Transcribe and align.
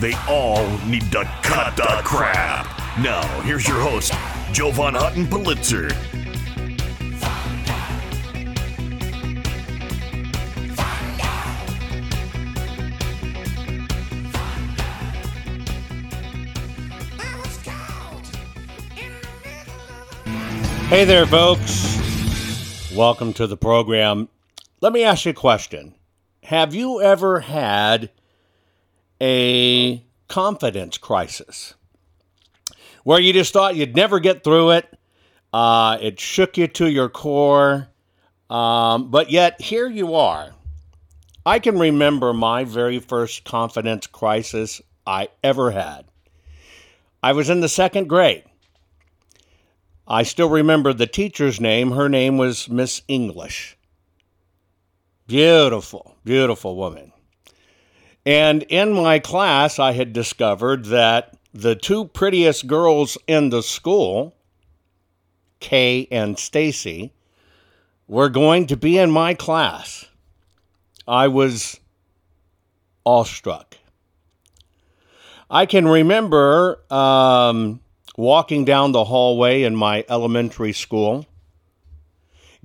They 0.00 0.14
all 0.28 0.66
need 0.86 1.12
to 1.12 1.24
cut 1.42 1.76
the 1.76 2.00
crap. 2.04 2.66
Now, 2.98 3.22
here's 3.42 3.66
your 3.68 3.80
host, 3.80 4.12
Jovan 4.52 4.94
Hutton 4.94 5.28
Pulitzer. 5.28 5.88
Hey 20.88 21.04
there, 21.04 21.26
folks. 21.26 22.92
Welcome 22.94 23.32
to 23.34 23.46
the 23.46 23.56
program. 23.56 24.28
Let 24.80 24.92
me 24.92 25.02
ask 25.04 25.24
you 25.24 25.30
a 25.30 25.34
question. 25.34 25.94
Have 26.44 26.74
you 26.74 27.00
ever 27.00 27.40
had 27.40 28.10
a 29.20 30.04
confidence 30.28 30.98
crisis 30.98 31.74
where 33.04 33.20
you 33.20 33.32
just 33.32 33.52
thought 33.52 33.76
you'd 33.76 33.96
never 33.96 34.20
get 34.20 34.44
through 34.44 34.70
it? 34.72 34.98
Uh, 35.52 35.98
it 36.00 36.18
shook 36.18 36.56
you 36.56 36.66
to 36.66 36.90
your 36.90 37.08
core, 37.08 37.88
um, 38.50 39.10
but 39.10 39.30
yet 39.30 39.60
here 39.60 39.88
you 39.88 40.14
are. 40.14 40.52
I 41.46 41.58
can 41.58 41.78
remember 41.78 42.32
my 42.32 42.64
very 42.64 42.98
first 42.98 43.44
confidence 43.44 44.06
crisis 44.06 44.80
I 45.06 45.28
ever 45.42 45.70
had. 45.70 46.06
I 47.22 47.32
was 47.32 47.48
in 47.50 47.60
the 47.60 47.68
second 47.68 48.08
grade. 48.08 48.44
I 50.06 50.24
still 50.24 50.50
remember 50.50 50.92
the 50.92 51.06
teacher's 51.06 51.60
name. 51.60 51.92
Her 51.92 52.08
name 52.08 52.36
was 52.36 52.68
Miss 52.68 53.00
English. 53.08 53.78
Beautiful, 55.26 56.16
beautiful 56.22 56.76
woman. 56.76 57.13
And 58.26 58.62
in 58.64 58.92
my 58.92 59.18
class, 59.18 59.78
I 59.78 59.92
had 59.92 60.12
discovered 60.12 60.86
that 60.86 61.36
the 61.52 61.74
two 61.74 62.06
prettiest 62.06 62.66
girls 62.66 63.18
in 63.26 63.50
the 63.50 63.62
school, 63.62 64.34
Kay 65.60 66.08
and 66.10 66.38
Stacy, 66.38 67.12
were 68.08 68.28
going 68.28 68.66
to 68.68 68.76
be 68.76 68.98
in 68.98 69.10
my 69.10 69.34
class. 69.34 70.06
I 71.06 71.28
was 71.28 71.78
awestruck. 73.04 73.76
I 75.50 75.66
can 75.66 75.86
remember 75.86 76.80
um, 76.90 77.80
walking 78.16 78.64
down 78.64 78.92
the 78.92 79.04
hallway 79.04 79.62
in 79.62 79.76
my 79.76 80.04
elementary 80.08 80.72
school, 80.72 81.26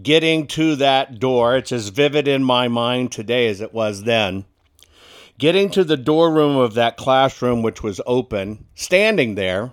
getting 0.02 0.48
to 0.48 0.78
that 0.78 1.20
door. 1.20 1.58
It's 1.58 1.74
as 1.74 1.90
vivid 1.90 2.28
in 2.28 2.44
my 2.44 2.70
mind 2.70 3.12
today 3.12 3.48
as 3.50 3.60
it 3.60 3.74
was 3.74 4.04
then. 4.04 4.46
Getting 5.40 5.70
to 5.70 5.86
the 5.86 5.96
door 5.96 6.32
room 6.34 6.58
of 6.58 6.74
that 6.74 6.98
classroom, 6.98 7.62
which 7.62 7.82
was 7.82 8.02
open, 8.06 8.66
standing 8.76 9.36
there, 9.36 9.72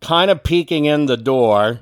kind 0.00 0.30
of 0.30 0.44
peeking 0.44 0.84
in 0.84 1.06
the 1.06 1.16
door, 1.16 1.80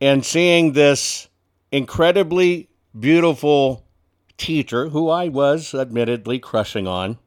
and 0.00 0.24
seeing 0.24 0.72
this 0.72 1.28
incredibly 1.70 2.70
beautiful 2.98 3.84
teacher 4.38 4.88
who 4.88 5.10
I 5.10 5.28
was 5.28 5.74
admittedly 5.74 6.38
crushing 6.38 6.88
on, 6.88 7.18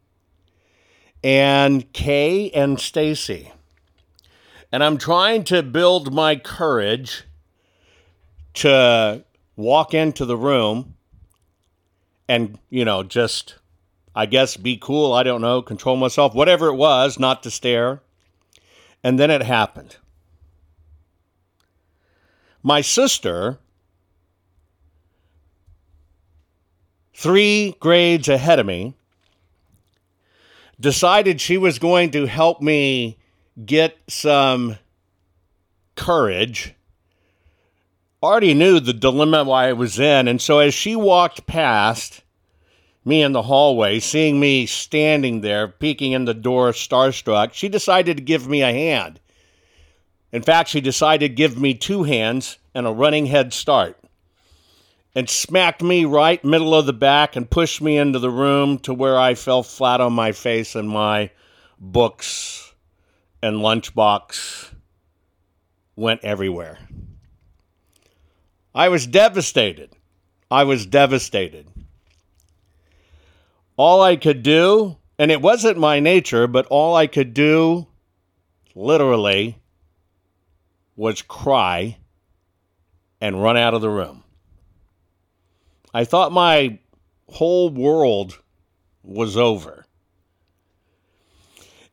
and 1.24 1.94
Kay 1.94 2.50
and 2.50 2.80
Stacy. 2.80 3.52
And 4.72 4.84
I'm 4.84 4.98
trying 4.98 5.44
to 5.44 5.62
build 5.62 6.12
my 6.12 6.38
courage 6.38 7.24
to 8.56 9.24
walk 9.56 9.94
into 9.94 10.26
the 10.26 10.38
room 10.38 10.96
and, 12.28 12.58
you 12.72 12.84
know, 12.84 13.04
just, 13.04 13.57
I 14.18 14.26
guess, 14.26 14.58
be 14.58 14.78
cool. 14.78 15.14
I 15.14 15.22
don't 15.22 15.42
know, 15.42 15.62
control 15.62 15.96
myself, 15.96 16.34
whatever 16.34 16.70
it 16.70 16.74
was, 16.76 17.20
not 17.20 17.44
to 17.44 17.52
stare. 17.52 18.02
And 19.04 19.20
then 19.20 19.30
it 19.30 19.44
happened. 19.44 19.98
My 22.64 22.82
sister, 22.82 23.60
three 27.14 27.76
grades 27.80 28.28
ahead 28.28 28.58
of 28.58 28.66
me, 28.66 28.96
decided 30.80 31.40
she 31.40 31.60
was 31.60 31.78
going 31.78 32.10
to 32.10 32.26
help 32.26 32.60
me 32.60 33.20
get 33.68 34.00
some 34.08 34.80
courage. 35.94 36.74
Already 38.24 38.56
knew 38.56 38.80
the 38.80 38.94
dilemma 38.94 39.44
why 39.44 39.70
I 39.70 39.74
was 39.74 40.00
in, 40.00 40.28
and 40.28 40.42
so 40.42 40.58
as 40.58 40.74
she 40.74 40.96
walked 40.96 41.46
past 41.46 42.24
me 43.08 43.24
in 43.24 43.32
the 43.32 43.44
hallway, 43.44 44.00
seeing 44.00 44.40
me 44.40 44.66
standing 44.66 45.42
there, 45.42 45.68
peeking 45.68 46.12
in 46.12 46.26
the 46.26 46.34
door, 46.34 46.72
starstruck, 46.72 47.54
she 47.54 47.70
decided 47.70 48.18
to 48.18 48.24
give 48.24 48.48
me 48.48 48.62
a 48.62 48.74
hand. 48.74 49.20
In 50.32 50.42
fact, 50.42 50.70
she 50.70 50.82
decided 50.82 51.30
to 51.30 51.36
give 51.36 51.60
me 51.60 51.74
two 51.74 52.04
hands 52.04 52.58
and 52.76 52.86
a 52.86 52.92
running 52.92 53.28
head 53.28 53.54
start 53.54 53.98
and 55.16 55.30
smacked 55.30 55.82
me 55.82 56.06
right 56.06 56.44
middle 56.44 56.76
of 56.76 56.86
the 56.86 56.94
back 56.94 57.36
and 57.36 57.50
pushed 57.50 57.82
me 57.82 57.98
into 57.98 58.20
the 58.20 58.30
room 58.30 58.78
to 58.80 58.94
where 58.94 59.18
I 59.18 59.34
fell 59.36 59.64
flat 59.64 60.02
on 60.02 60.14
my 60.14 60.32
face 60.32 60.76
and 60.76 60.88
my 60.88 61.32
books 61.80 62.74
and 63.42 63.58
lunchbox 63.58 64.74
went 65.96 66.24
everywhere. 66.24 66.78
I 68.76 68.90
was 68.90 69.08
devastated. 69.08 69.94
I 70.52 70.66
was 70.66 70.86
devastated. 70.86 71.68
All 73.78 74.02
I 74.02 74.16
could 74.16 74.44
do, 74.44 74.98
and 75.20 75.32
it 75.32 75.42
wasn't 75.42 75.78
my 75.78 76.00
nature, 76.00 76.48
but 76.48 76.66
all 76.66 76.96
I 76.96 77.08
could 77.08 77.34
do 77.34 77.88
literally 78.76 79.60
was 80.96 81.22
cry 81.22 81.98
and 83.22 83.42
run 83.42 83.56
out 83.56 83.76
of 83.76 83.82
the 83.82 83.90
room. 83.90 84.24
I 85.94 86.06
thought 86.06 86.32
my 86.32 86.80
whole 87.30 87.70
world 87.70 88.40
was 89.04 89.38
over. 89.38 89.86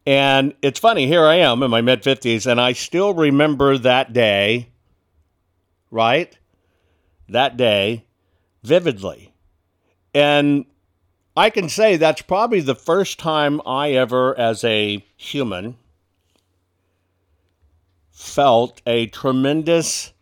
And 0.06 0.54
it's 0.60 0.80
funny, 0.80 1.06
here 1.06 1.24
I 1.24 1.36
am 1.36 1.62
in 1.62 1.70
my 1.70 1.80
mid 1.80 2.02
50s, 2.02 2.46
and 2.50 2.60
I 2.60 2.72
still 2.72 3.14
remember 3.14 3.78
that 3.78 4.12
day, 4.12 4.68
right? 5.90 6.36
That 7.28 7.56
day 7.56 8.04
vividly. 8.62 9.32
And 10.12 10.66
I 11.36 11.50
can 11.50 11.68
say 11.68 11.96
that's 11.96 12.22
probably 12.22 12.60
the 12.60 12.76
first 12.76 13.18
time 13.18 13.60
I 13.66 13.92
ever, 13.92 14.38
as 14.38 14.62
a 14.62 15.04
human, 15.16 15.76
felt 18.12 18.80
a 18.86 19.06
tremendous 19.08 20.12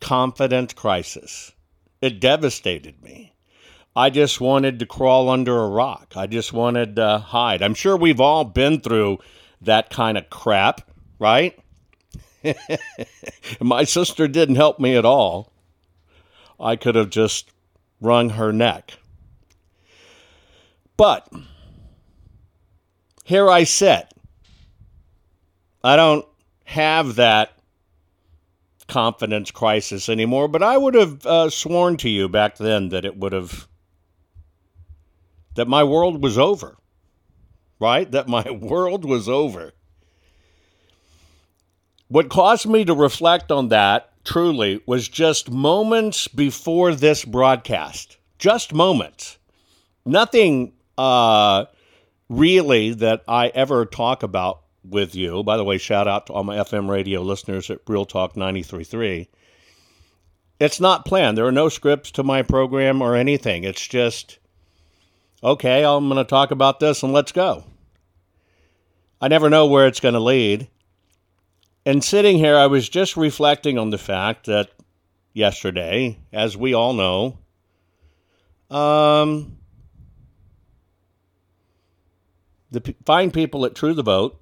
confidence 0.00 0.72
crisis. 0.72 1.52
It 2.00 2.20
devastated 2.20 3.02
me. 3.02 3.34
I 3.94 4.10
just 4.10 4.40
wanted 4.40 4.78
to 4.78 4.86
crawl 4.86 5.28
under 5.28 5.58
a 5.58 5.68
rock. 5.68 6.14
I 6.16 6.26
just 6.26 6.52
wanted 6.52 6.96
to 6.96 7.18
hide. 7.18 7.62
I'm 7.62 7.74
sure 7.74 7.96
we've 7.96 8.20
all 8.20 8.44
been 8.44 8.80
through 8.80 9.18
that 9.60 9.90
kind 9.90 10.16
of 10.16 10.30
crap, 10.30 10.88
right? 11.18 11.58
My 13.60 13.84
sister 13.84 14.28
didn't 14.28 14.54
help 14.54 14.78
me 14.78 14.96
at 14.96 15.04
all. 15.04 15.52
I 16.60 16.76
could 16.76 16.94
have 16.94 17.10
just 17.10 17.50
wrung 18.00 18.30
her 18.30 18.52
neck. 18.52 18.98
But 20.98 21.28
here 23.24 23.48
I 23.48 23.62
sit. 23.64 24.12
I 25.82 25.94
don't 25.94 26.26
have 26.64 27.14
that 27.14 27.52
confidence 28.88 29.52
crisis 29.52 30.08
anymore, 30.08 30.48
but 30.48 30.62
I 30.62 30.76
would 30.76 30.94
have 30.94 31.24
uh, 31.24 31.50
sworn 31.50 31.98
to 31.98 32.10
you 32.10 32.28
back 32.28 32.56
then 32.56 32.88
that 32.88 33.04
it 33.04 33.16
would 33.16 33.32
have, 33.32 33.68
that 35.54 35.68
my 35.68 35.84
world 35.84 36.20
was 36.20 36.36
over, 36.36 36.76
right? 37.78 38.10
That 38.10 38.26
my 38.26 38.50
world 38.50 39.04
was 39.04 39.28
over. 39.28 39.72
What 42.08 42.28
caused 42.28 42.66
me 42.66 42.84
to 42.86 42.94
reflect 42.94 43.52
on 43.52 43.68
that 43.68 44.10
truly 44.24 44.82
was 44.84 45.08
just 45.08 45.48
moments 45.48 46.26
before 46.26 46.92
this 46.92 47.24
broadcast. 47.24 48.16
Just 48.38 48.74
moments. 48.74 49.38
Nothing 50.04 50.72
uh, 50.98 51.66
really 52.28 52.92
that 52.94 53.22
I 53.26 53.48
ever 53.48 53.86
talk 53.86 54.22
about 54.22 54.62
with 54.84 55.14
you. 55.14 55.42
By 55.42 55.56
the 55.56 55.64
way, 55.64 55.78
shout 55.78 56.08
out 56.08 56.26
to 56.26 56.32
all 56.32 56.44
my 56.44 56.56
FM 56.56 56.90
radio 56.90 57.22
listeners 57.22 57.70
at 57.70 57.80
Real 57.86 58.04
Talk 58.04 58.34
93.3. 58.34 59.28
It's 60.60 60.80
not 60.80 61.04
planned. 61.04 61.38
There 61.38 61.46
are 61.46 61.52
no 61.52 61.68
scripts 61.68 62.10
to 62.12 62.24
my 62.24 62.42
program 62.42 63.00
or 63.00 63.14
anything. 63.14 63.62
It's 63.64 63.86
just, 63.86 64.38
okay, 65.42 65.84
I'm 65.84 66.08
going 66.08 66.18
to 66.18 66.28
talk 66.28 66.50
about 66.50 66.80
this 66.80 67.02
and 67.02 67.12
let's 67.12 67.32
go. 67.32 67.64
I 69.20 69.28
never 69.28 69.48
know 69.48 69.66
where 69.66 69.86
it's 69.86 70.00
going 70.00 70.14
to 70.14 70.20
lead. 70.20 70.68
And 71.86 72.02
sitting 72.02 72.38
here, 72.38 72.56
I 72.56 72.66
was 72.66 72.88
just 72.88 73.16
reflecting 73.16 73.78
on 73.78 73.90
the 73.90 73.98
fact 73.98 74.46
that 74.46 74.70
yesterday, 75.32 76.18
as 76.32 76.56
we 76.56 76.74
all 76.74 76.92
know, 76.92 77.38
um, 78.76 79.57
the 82.70 82.94
fine 83.04 83.30
people 83.30 83.64
at 83.64 83.74
True 83.74 83.94
the 83.94 84.02
Vote 84.02 84.40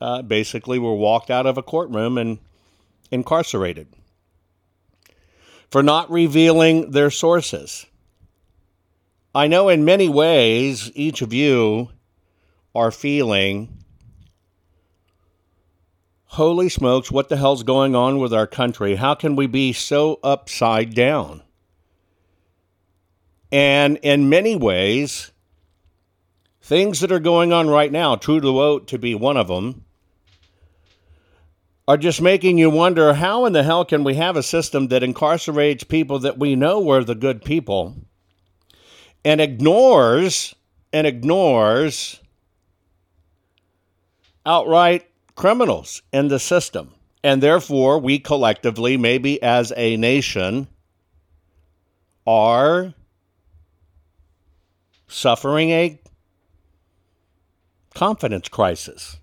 uh, 0.00 0.22
basically 0.22 0.78
were 0.78 0.94
walked 0.94 1.30
out 1.30 1.46
of 1.46 1.58
a 1.58 1.62
courtroom 1.62 2.18
and 2.18 2.38
incarcerated 3.10 3.88
for 5.70 5.82
not 5.82 6.10
revealing 6.10 6.92
their 6.92 7.10
sources. 7.10 7.86
I 9.34 9.48
know 9.48 9.68
in 9.68 9.84
many 9.84 10.08
ways 10.08 10.92
each 10.94 11.20
of 11.22 11.32
you 11.32 11.90
are 12.74 12.92
feeling, 12.92 13.84
holy 16.26 16.68
smokes, 16.68 17.10
what 17.10 17.28
the 17.28 17.36
hell's 17.36 17.64
going 17.64 17.96
on 17.96 18.18
with 18.18 18.32
our 18.32 18.46
country? 18.46 18.94
How 18.94 19.14
can 19.14 19.34
we 19.34 19.46
be 19.48 19.72
so 19.72 20.20
upside 20.22 20.94
down? 20.94 21.42
And 23.50 23.98
in 24.02 24.28
many 24.28 24.54
ways, 24.54 25.32
things 26.64 27.00
that 27.00 27.12
are 27.12 27.20
going 27.20 27.52
on 27.52 27.68
right 27.68 27.92
now, 27.92 28.16
True 28.16 28.40
to 28.40 28.80
to 28.86 28.98
be 28.98 29.14
one 29.14 29.36
of 29.36 29.48
them, 29.48 29.84
are 31.86 31.98
just 31.98 32.22
making 32.22 32.56
you 32.56 32.70
wonder 32.70 33.12
how 33.12 33.44
in 33.44 33.52
the 33.52 33.62
hell 33.62 33.84
can 33.84 34.02
we 34.02 34.14
have 34.14 34.34
a 34.34 34.42
system 34.42 34.88
that 34.88 35.02
incarcerates 35.02 35.86
people 35.86 36.18
that 36.20 36.38
we 36.38 36.56
know 36.56 36.80
were 36.80 37.04
the 37.04 37.14
good 37.14 37.44
people 37.44 37.94
and 39.26 39.42
ignores 39.42 40.54
and 40.90 41.06
ignores 41.06 42.18
outright 44.46 45.06
criminals 45.34 46.00
in 46.14 46.28
the 46.28 46.38
system. 46.38 46.94
And 47.22 47.42
therefore, 47.42 47.98
we 47.98 48.18
collectively, 48.18 48.96
maybe 48.96 49.42
as 49.42 49.70
a 49.76 49.98
nation, 49.98 50.68
are 52.26 52.94
suffering 55.08 55.68
a 55.70 55.98
confidence 57.94 58.48
crisis. 58.48 59.18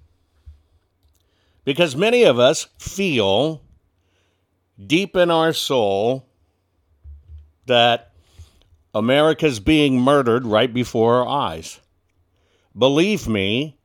Because 1.64 1.96
many 1.96 2.24
of 2.24 2.40
us 2.40 2.68
feel 2.80 3.62
deep 4.88 5.16
in 5.16 5.30
our 5.30 5.54
soul 5.54 6.26
that 7.68 8.12
America's 8.94 9.60
being 9.60 10.00
murdered 10.00 10.46
right 10.46 10.74
before 10.74 11.22
our 11.22 11.28
eyes. 11.28 11.80
Believe 12.78 13.28
me, 13.28 13.78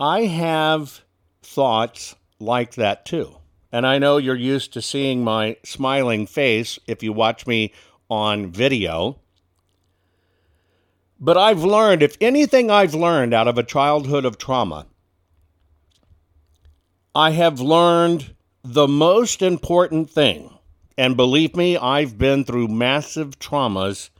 I 0.00 0.22
have 0.22 1.02
thoughts 1.42 2.16
like 2.40 2.74
that 2.74 3.06
too. 3.06 3.36
And 3.70 3.86
I 3.86 3.98
know 3.98 4.18
you're 4.18 4.34
used 4.34 4.72
to 4.74 4.82
seeing 4.82 5.24
my 5.24 5.56
smiling 5.64 6.26
face 6.26 6.78
if 6.86 7.02
you 7.02 7.12
watch 7.12 7.46
me 7.46 7.72
on 8.10 8.50
video. 8.50 9.18
But 11.24 11.38
I've 11.38 11.62
learned, 11.62 12.02
if 12.02 12.16
anything 12.20 12.68
I've 12.68 12.94
learned 12.94 13.32
out 13.32 13.46
of 13.46 13.56
a 13.56 13.62
childhood 13.62 14.24
of 14.24 14.38
trauma, 14.38 14.86
I 17.14 17.30
have 17.30 17.60
learned 17.60 18.34
the 18.64 18.88
most 18.88 19.40
important 19.40 20.10
thing. 20.10 20.50
And 20.98 21.16
believe 21.16 21.54
me, 21.54 21.76
I've 21.76 22.18
been 22.18 22.44
through 22.44 22.66
massive 22.66 23.38
traumas 23.38 24.10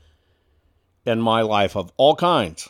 in 1.05 1.19
my 1.19 1.41
life 1.41 1.75
of 1.75 1.91
all 1.97 2.15
kinds. 2.15 2.69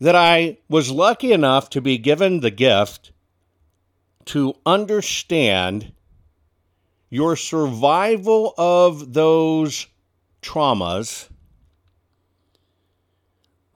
That 0.00 0.16
I 0.16 0.58
was 0.68 0.90
lucky 0.90 1.32
enough 1.32 1.70
to 1.70 1.80
be 1.80 1.98
given 1.98 2.40
the 2.40 2.50
gift 2.50 3.12
to 4.24 4.54
understand 4.66 5.92
your 7.10 7.36
survival 7.36 8.54
of 8.58 9.12
those 9.12 9.86
traumas 10.42 11.28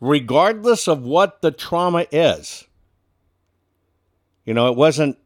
regardless 0.01 0.89
of 0.89 1.03
what 1.03 1.43
the 1.43 1.51
trauma 1.51 2.07
is. 2.11 2.65
You 4.45 4.55
know, 4.55 4.71
it 4.71 4.77
wasn't 4.77 5.19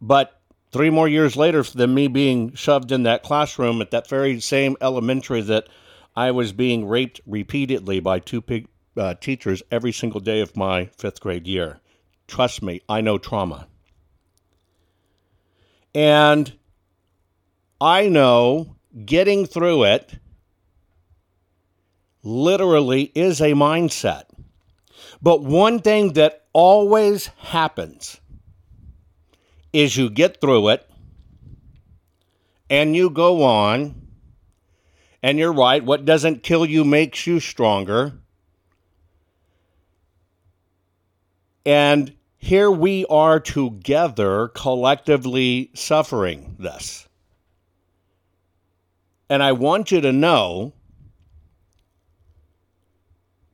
but 0.00 0.40
three 0.70 0.90
more 0.90 1.08
years 1.08 1.36
later 1.36 1.62
than 1.62 1.94
me 1.94 2.08
being 2.08 2.54
shoved 2.54 2.92
in 2.92 3.02
that 3.04 3.22
classroom 3.22 3.80
at 3.80 3.90
that 3.90 4.08
very 4.08 4.40
same 4.40 4.76
elementary 4.80 5.40
that 5.42 5.68
I 6.16 6.30
was 6.30 6.52
being 6.52 6.86
raped 6.86 7.20
repeatedly 7.26 8.00
by 8.00 8.18
two 8.18 8.40
pig, 8.40 8.68
uh, 8.96 9.14
teachers 9.14 9.62
every 9.70 9.92
single 9.92 10.20
day 10.20 10.40
of 10.40 10.56
my 10.56 10.86
fifth 10.96 11.20
grade 11.20 11.46
year. 11.46 11.80
Trust 12.26 12.62
me, 12.62 12.80
I 12.88 13.00
know 13.00 13.18
trauma. 13.18 13.66
And 15.94 16.52
I 17.80 18.08
know 18.08 18.76
getting 19.04 19.46
through 19.46 19.84
it 19.84 20.18
literally 22.28 23.10
is 23.14 23.40
a 23.40 23.52
mindset. 23.52 24.24
But 25.22 25.42
one 25.42 25.80
thing 25.80 26.12
that 26.12 26.44
always 26.52 27.28
happens 27.38 28.20
is 29.72 29.96
you 29.96 30.10
get 30.10 30.40
through 30.40 30.68
it 30.68 30.88
and 32.70 32.94
you 32.94 33.10
go 33.10 33.42
on. 33.42 34.02
And 35.20 35.36
you're 35.36 35.52
right, 35.52 35.84
what 35.84 36.04
doesn't 36.04 36.44
kill 36.44 36.64
you 36.64 36.84
makes 36.84 37.26
you 37.26 37.40
stronger. 37.40 38.12
And 41.66 42.14
here 42.36 42.70
we 42.70 43.04
are 43.06 43.40
together 43.40 44.48
collectively 44.48 45.70
suffering 45.74 46.54
this. 46.58 47.08
And 49.28 49.42
I 49.42 49.52
want 49.52 49.90
you 49.90 50.00
to 50.00 50.12
know 50.12 50.72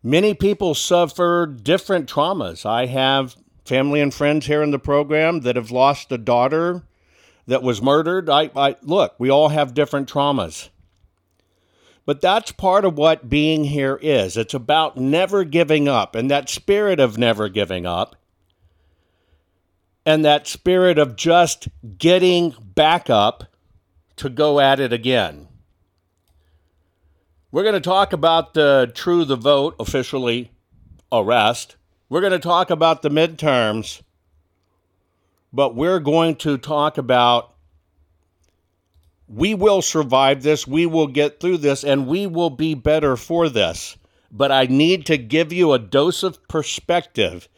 Many 0.07 0.35
people 0.35 0.75
suffer 0.75 1.47
different 1.47 2.11
traumas. 2.11 2.67
I 2.67 2.85
have 2.85 3.37
family 3.65 4.03
and 4.03 4.13
friends 4.13 4.45
here 4.45 4.63
in 4.63 4.71
the 4.71 4.79
program 4.79 5.41
that 5.41 5.57
have 5.57 5.71
lost 5.71 6.13
a 6.13 6.19
daughter 6.19 6.83
that 7.47 7.63
was 7.63 7.81
murdered. 7.81 8.29
I, 8.29 8.51
I 8.55 8.77
look, 8.83 9.15
we 9.19 9.31
all 9.31 9.49
have 9.49 9.73
different 9.73 10.07
traumas. 10.07 10.69
But 12.05 12.21
that's 12.21 12.53
part 12.53 12.85
of 12.85 12.99
what 12.99 13.31
being 13.31 13.65
here 13.65 13.99
is. 14.03 14.37
It's 14.37 14.53
about 14.53 14.99
never 14.99 15.43
giving 15.43 15.89
up 15.89 16.15
and 16.15 16.31
that 16.31 16.51
spirit 16.51 17.01
of 17.01 17.17
never 17.17 17.49
giving 17.49 17.87
up 17.87 18.15
and 20.05 20.23
that 20.23 20.47
spirit 20.47 20.99
of 20.99 21.17
just 21.17 21.69
getting 21.97 22.55
back 22.61 23.09
up 23.09 23.45
to 24.17 24.29
go 24.29 24.61
at 24.61 24.81
it 24.81 24.93
again. 24.93 25.49
We're 27.55 27.63
going 27.63 27.75
to 27.75 27.81
talk 27.81 28.13
about 28.13 28.55
the 28.55 28.91
True 28.97 29.25
the 29.25 29.37
Vote 29.37 29.77
officially 29.79 30.51
arrest. 31.13 31.77
We're 32.09 32.21
going 32.21 32.33
to 32.33 32.41
talk 32.41 32.69
about 32.69 33.03
the 33.03 33.11
midterms, 33.11 34.03
but 35.53 35.77
we're 35.77 36.01
going 36.01 36.35
to 36.39 36.59
talk 36.59 36.99
about 36.99 37.55
we 39.29 39.55
will 39.55 39.83
survive 39.83 40.43
this, 40.43 40.67
we 40.67 40.85
will 40.85 41.07
get 41.07 41.39
through 41.39 41.59
this, 41.59 41.85
and 41.85 42.09
we 42.09 42.27
will 42.27 42.51
be 42.51 42.75
better 42.75 43.17
for 43.17 43.49
this. 43.49 43.97
But 44.33 44.51
I 44.51 44.67
need 44.67 45.07
to 45.07 45.17
give 45.17 45.53
you 45.53 45.75
a 45.75 45.79
dose 45.79 46.25
of 46.25 46.49
perspective 46.49 47.49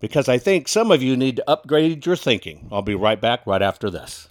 because 0.00 0.30
I 0.30 0.38
think 0.38 0.66
some 0.66 0.90
of 0.90 1.02
you 1.02 1.14
need 1.14 1.36
to 1.36 1.50
upgrade 1.50 2.06
your 2.06 2.16
thinking. 2.16 2.70
I'll 2.72 2.80
be 2.80 2.94
right 2.94 3.20
back 3.20 3.46
right 3.46 3.60
after 3.60 3.90
this. 3.90 4.30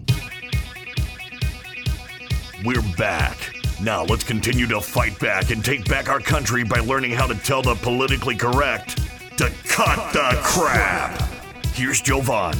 We're 2.63 2.83
back. 2.95 3.55
Now 3.81 4.03
let's 4.03 4.23
continue 4.23 4.67
to 4.67 4.79
fight 4.79 5.17
back 5.17 5.49
and 5.49 5.65
take 5.65 5.89
back 5.89 6.09
our 6.09 6.19
country 6.19 6.63
by 6.63 6.77
learning 6.77 7.09
how 7.09 7.25
to 7.25 7.33
tell 7.33 7.63
the 7.63 7.73
politically 7.73 8.35
correct 8.35 8.97
to 9.39 9.51
cut, 9.67 9.97
cut 9.97 10.13
the, 10.13 10.35
the 10.35 10.41
crap. 10.43 11.17
crap. 11.17 11.65
Here's 11.73 12.01
Jovan. 12.01 12.55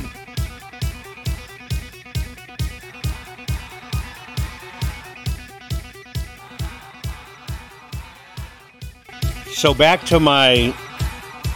So 9.52 9.76
back 9.76 10.04
to 10.06 10.20
my 10.20 10.74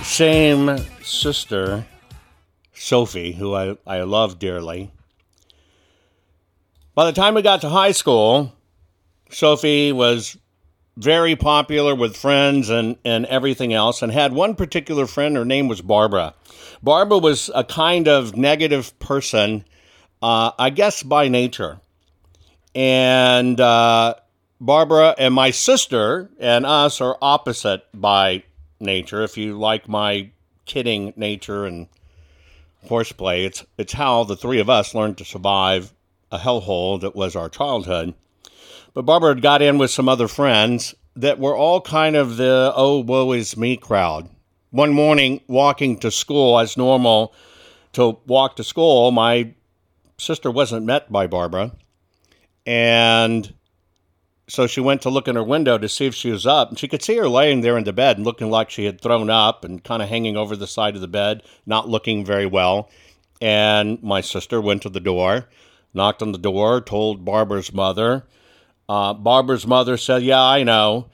same 0.04 0.78
sister, 1.02 1.84
Sophie, 2.76 3.32
who 3.32 3.56
I, 3.56 3.76
I 3.88 4.02
love 4.02 4.38
dearly. 4.38 4.92
By 6.96 7.04
the 7.04 7.12
time 7.12 7.34
we 7.34 7.42
got 7.42 7.60
to 7.60 7.70
high 7.70 7.92
school, 7.92 8.54
Sophie 9.30 9.92
was 9.92 10.38
very 10.96 11.36
popular 11.36 11.94
with 11.94 12.16
friends 12.16 12.70
and, 12.70 12.96
and 13.04 13.26
everything 13.26 13.74
else, 13.74 14.02
and 14.02 14.14
had 14.14 14.32
one 14.32 14.56
particular 14.56 15.06
friend. 15.06 15.36
Her 15.36 15.44
name 15.44 15.68
was 15.68 15.82
Barbara. 15.82 16.34
Barbara 16.82 17.18
was 17.18 17.52
a 17.54 17.66
kind 17.66 18.08
of 18.08 18.38
negative 18.38 18.98
person, 18.98 19.66
uh, 20.22 20.52
I 20.58 20.70
guess 20.70 21.04
by 21.04 21.28
nature. 21.28 21.82
And 22.74 23.60
uh, 23.60 24.16
Barbara 24.62 25.16
and 25.18 25.34
my 25.34 25.52
sister 25.52 26.30
and 26.40 26.66
us 26.66 27.02
are 27.02 27.18
opposite 27.22 27.84
by 27.94 28.44
nature. 28.80 29.22
If 29.22 29.36
you 29.36 29.60
like 29.60 29.90
my 29.90 30.30
kidding 30.64 31.12
nature 31.18 31.66
and 31.66 31.90
horseplay, 32.88 33.44
it's 33.44 33.66
it's 33.78 33.92
how 33.92 34.24
the 34.24 34.38
three 34.38 34.62
of 34.62 34.70
us 34.70 34.96
learned 34.96 35.18
to 35.18 35.26
survive 35.26 35.92
a 36.36 36.40
hellhole 36.40 37.00
that 37.02 37.16
was 37.16 37.36
our 37.36 37.50
childhood. 37.50 38.14
But 38.94 39.04
Barbara 39.04 39.36
had 39.36 39.42
got 39.42 39.62
in 39.62 39.78
with 39.78 39.92
some 39.92 40.08
other 40.08 40.28
friends 40.28 40.96
that 41.16 41.40
were 41.40 41.56
all 41.56 41.82
kind 41.82 42.16
of 42.16 42.38
the 42.38 42.74
oh 42.76 43.00
woe 43.00 43.32
is 43.32 43.58
me 43.58 43.78
crowd. 43.78 44.30
One 44.72 44.94
morning, 44.94 45.42
walking 45.48 45.98
to 46.00 46.12
school 46.12 46.60
as 46.60 46.78
normal 46.78 47.34
to 47.94 48.20
walk 48.28 48.58
to 48.58 48.64
school, 48.64 49.12
my 49.12 49.54
sister 50.18 50.52
wasn't 50.52 50.86
met 50.86 51.12
by 51.12 51.28
Barbara, 51.28 51.72
and 52.66 53.54
so 54.48 54.68
she 54.68 54.82
went 54.82 55.02
to 55.02 55.10
look 55.10 55.28
in 55.28 55.36
her 55.36 55.44
window 55.44 55.78
to 55.78 55.90
see 55.90 56.06
if 56.06 56.14
she 56.14 56.30
was 56.30 56.46
up, 56.46 56.70
and 56.70 56.78
she 56.78 56.88
could 56.88 57.02
see 57.02 57.16
her 57.18 57.28
laying 57.28 57.62
there 57.62 57.78
in 57.78 57.84
the 57.84 57.94
bed, 57.94 58.18
and 58.18 58.26
looking 58.26 58.50
like 58.50 58.70
she 58.70 58.86
had 58.86 59.02
thrown 59.02 59.30
up 59.30 59.64
and 59.66 59.84
kind 59.84 60.04
of 60.04 60.10
hanging 60.10 60.38
over 60.38 60.56
the 60.56 60.68
side 60.68 60.96
of 60.96 61.02
the 61.02 61.08
bed, 61.08 61.42
not 61.66 61.90
looking 61.90 62.24
very 62.26 62.46
well. 62.46 62.90
And 63.42 64.02
my 64.04 64.22
sister 64.22 64.62
went 64.62 64.82
to 64.84 64.90
the 64.90 65.00
door, 65.00 65.48
knocked 65.96 66.22
on 66.22 66.32
the 66.32 66.38
door, 66.38 66.82
told 66.82 67.26
Barbara's 67.26 67.74
mother. 67.74 68.26
Uh, 68.88 69.14
Barbara's 69.14 69.66
mother 69.66 69.98
said, 69.98 70.24
Yeah, 70.24 70.42
I 70.42 70.64
know. 70.64 71.10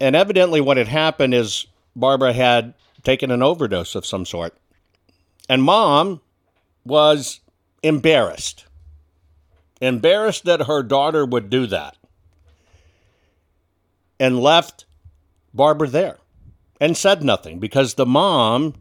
And 0.00 0.16
evidently, 0.16 0.60
what 0.60 0.76
had 0.76 0.88
happened 0.88 1.34
is 1.34 1.66
Barbara 1.94 2.32
had 2.32 2.74
taken 3.02 3.30
an 3.30 3.42
overdose 3.42 3.94
of 3.94 4.06
some 4.06 4.24
sort. 4.24 4.54
And 5.48 5.62
mom 5.62 6.20
was 6.84 7.40
embarrassed. 7.82 8.66
Embarrassed 9.80 10.44
that 10.44 10.66
her 10.66 10.82
daughter 10.82 11.24
would 11.24 11.50
do 11.50 11.66
that 11.66 11.96
and 14.18 14.40
left 14.40 14.84
Barbara 15.54 15.88
there 15.88 16.18
and 16.80 16.96
said 16.96 17.22
nothing 17.22 17.58
because 17.58 17.94
the 17.94 18.06
mom 18.06 18.74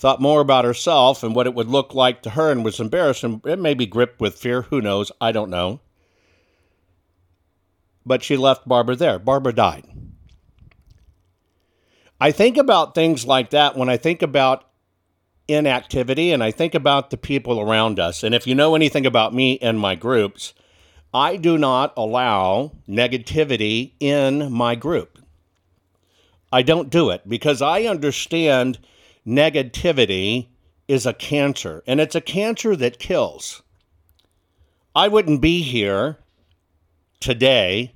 thought 0.00 0.18
more 0.18 0.40
about 0.40 0.64
herself 0.64 1.22
and 1.22 1.34
what 1.34 1.46
it 1.46 1.52
would 1.52 1.68
look 1.68 1.92
like 1.92 2.22
to 2.22 2.30
her 2.30 2.50
and 2.50 2.64
was 2.64 2.80
embarrassed 2.80 3.22
and 3.22 3.44
it 3.44 3.58
may 3.58 3.74
gripped 3.74 4.18
with 4.18 4.38
fear. 4.38 4.62
Who 4.62 4.80
knows? 4.80 5.12
I 5.20 5.30
don't 5.30 5.50
know. 5.50 5.80
But 8.06 8.22
she 8.22 8.38
left 8.38 8.66
Barbara 8.66 8.96
there. 8.96 9.18
Barbara 9.18 9.52
died. 9.52 9.84
I 12.18 12.30
think 12.30 12.56
about 12.56 12.94
things 12.94 13.26
like 13.26 13.50
that 13.50 13.76
when 13.76 13.90
I 13.90 13.98
think 13.98 14.22
about 14.22 14.64
inactivity 15.48 16.32
and 16.32 16.42
I 16.42 16.50
think 16.50 16.74
about 16.74 17.10
the 17.10 17.18
people 17.18 17.60
around 17.60 18.00
us. 18.00 18.22
And 18.22 18.34
if 18.34 18.46
you 18.46 18.54
know 18.54 18.74
anything 18.74 19.04
about 19.04 19.34
me 19.34 19.58
and 19.58 19.78
my 19.78 19.96
groups, 19.96 20.54
I 21.12 21.36
do 21.36 21.58
not 21.58 21.92
allow 21.94 22.72
negativity 22.88 23.92
in 24.00 24.50
my 24.50 24.76
group. 24.76 25.18
I 26.50 26.62
don't 26.62 26.88
do 26.88 27.10
it 27.10 27.28
because 27.28 27.60
I 27.60 27.82
understand 27.82 28.78
negativity 29.26 30.48
is 30.88 31.06
a 31.06 31.12
cancer 31.12 31.82
and 31.86 32.00
it's 32.00 32.14
a 32.14 32.20
cancer 32.20 32.74
that 32.76 32.98
kills. 32.98 33.62
I 34.94 35.08
wouldn't 35.08 35.40
be 35.40 35.62
here 35.62 36.18
today 37.20 37.94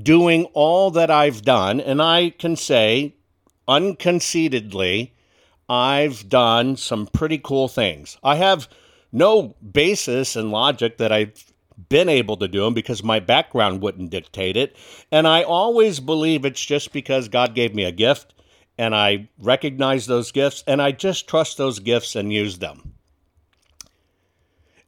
doing 0.00 0.44
all 0.54 0.90
that 0.92 1.10
I've 1.10 1.42
done, 1.42 1.80
and 1.80 2.00
I 2.00 2.30
can 2.30 2.56
say 2.56 3.14
unconceitedly, 3.68 5.14
I've 5.68 6.28
done 6.28 6.76
some 6.76 7.06
pretty 7.06 7.38
cool 7.38 7.68
things. 7.68 8.16
I 8.22 8.36
have 8.36 8.68
no 9.12 9.54
basis 9.72 10.36
in 10.36 10.50
logic 10.50 10.98
that 10.98 11.12
I've 11.12 11.52
been 11.88 12.08
able 12.08 12.36
to 12.36 12.48
do 12.48 12.64
them 12.64 12.74
because 12.74 13.02
my 13.02 13.20
background 13.20 13.80
wouldn't 13.80 14.10
dictate 14.10 14.56
it. 14.56 14.76
And 15.10 15.26
I 15.26 15.42
always 15.42 16.00
believe 16.00 16.44
it's 16.44 16.64
just 16.64 16.92
because 16.92 17.28
God 17.28 17.54
gave 17.54 17.74
me 17.74 17.84
a 17.84 17.92
gift 17.92 18.34
and 18.80 18.94
I 18.94 19.28
recognize 19.38 20.06
those 20.06 20.32
gifts 20.32 20.64
and 20.66 20.80
I 20.80 20.92
just 20.92 21.28
trust 21.28 21.58
those 21.58 21.80
gifts 21.80 22.16
and 22.16 22.32
use 22.32 22.60
them. 22.60 22.94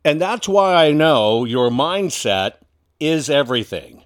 And 0.02 0.18
that's 0.18 0.48
why 0.48 0.86
I 0.86 0.92
know 0.92 1.44
your 1.44 1.68
mindset 1.68 2.52
is 2.98 3.28
everything. 3.28 4.02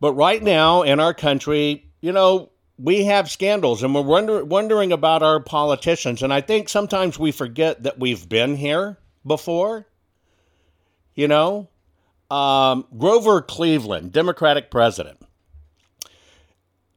But 0.00 0.14
right 0.14 0.42
now 0.42 0.82
in 0.82 0.98
our 0.98 1.14
country, 1.14 1.88
you 2.00 2.10
know, 2.10 2.50
we 2.76 3.04
have 3.04 3.30
scandals 3.30 3.84
and 3.84 3.94
we're 3.94 4.02
wonder, 4.02 4.44
wondering 4.44 4.90
about 4.90 5.22
our 5.22 5.38
politicians. 5.38 6.20
And 6.20 6.32
I 6.32 6.40
think 6.40 6.68
sometimes 6.68 7.16
we 7.16 7.30
forget 7.30 7.84
that 7.84 8.00
we've 8.00 8.28
been 8.28 8.56
here 8.56 8.98
before. 9.24 9.86
You 11.14 11.28
know, 11.28 11.68
um, 12.28 12.88
Grover 12.98 13.40
Cleveland, 13.40 14.10
Democratic 14.10 14.68
president, 14.68 15.24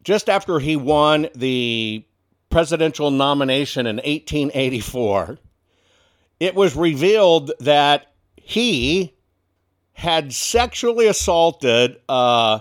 just 0.08 0.30
after 0.30 0.60
he 0.60 0.78
won 0.78 1.28
the 1.36 2.02
presidential 2.50 3.12
nomination 3.12 3.86
in 3.86 3.98
1884, 3.98 5.38
it 6.40 6.56
was 6.56 6.78
revealed 6.78 7.52
that 7.60 8.14
he 8.38 9.14
had 9.92 10.32
sexually 10.32 11.08
assaulted 11.08 12.00
uh, 12.08 12.60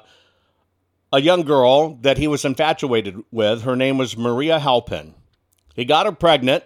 a 1.12 1.20
young 1.20 1.42
girl 1.42 1.94
that 2.00 2.18
he 2.18 2.26
was 2.26 2.44
infatuated 2.44 3.22
with. 3.30 3.62
Her 3.62 3.76
name 3.76 3.96
was 3.96 4.16
Maria 4.16 4.58
Halpin. 4.58 5.14
He 5.76 5.84
got 5.84 6.06
her 6.06 6.10
pregnant. 6.10 6.64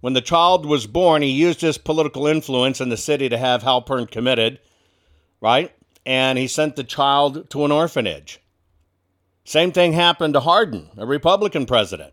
When 0.00 0.14
the 0.14 0.22
child 0.22 0.64
was 0.64 0.86
born, 0.86 1.20
he 1.20 1.28
used 1.28 1.60
his 1.60 1.76
political 1.76 2.26
influence 2.26 2.80
in 2.80 2.88
the 2.88 2.96
city 2.96 3.28
to 3.28 3.36
have 3.36 3.62
Halpin 3.62 4.06
committed, 4.06 4.60
right? 5.42 5.74
And 6.06 6.38
he 6.38 6.46
sent 6.46 6.74
the 6.74 6.84
child 6.84 7.50
to 7.50 7.66
an 7.66 7.70
orphanage. 7.70 8.41
Same 9.44 9.72
thing 9.72 9.92
happened 9.92 10.34
to 10.34 10.40
Harding, 10.40 10.88
a 10.96 11.06
Republican 11.06 11.66
president. 11.66 12.12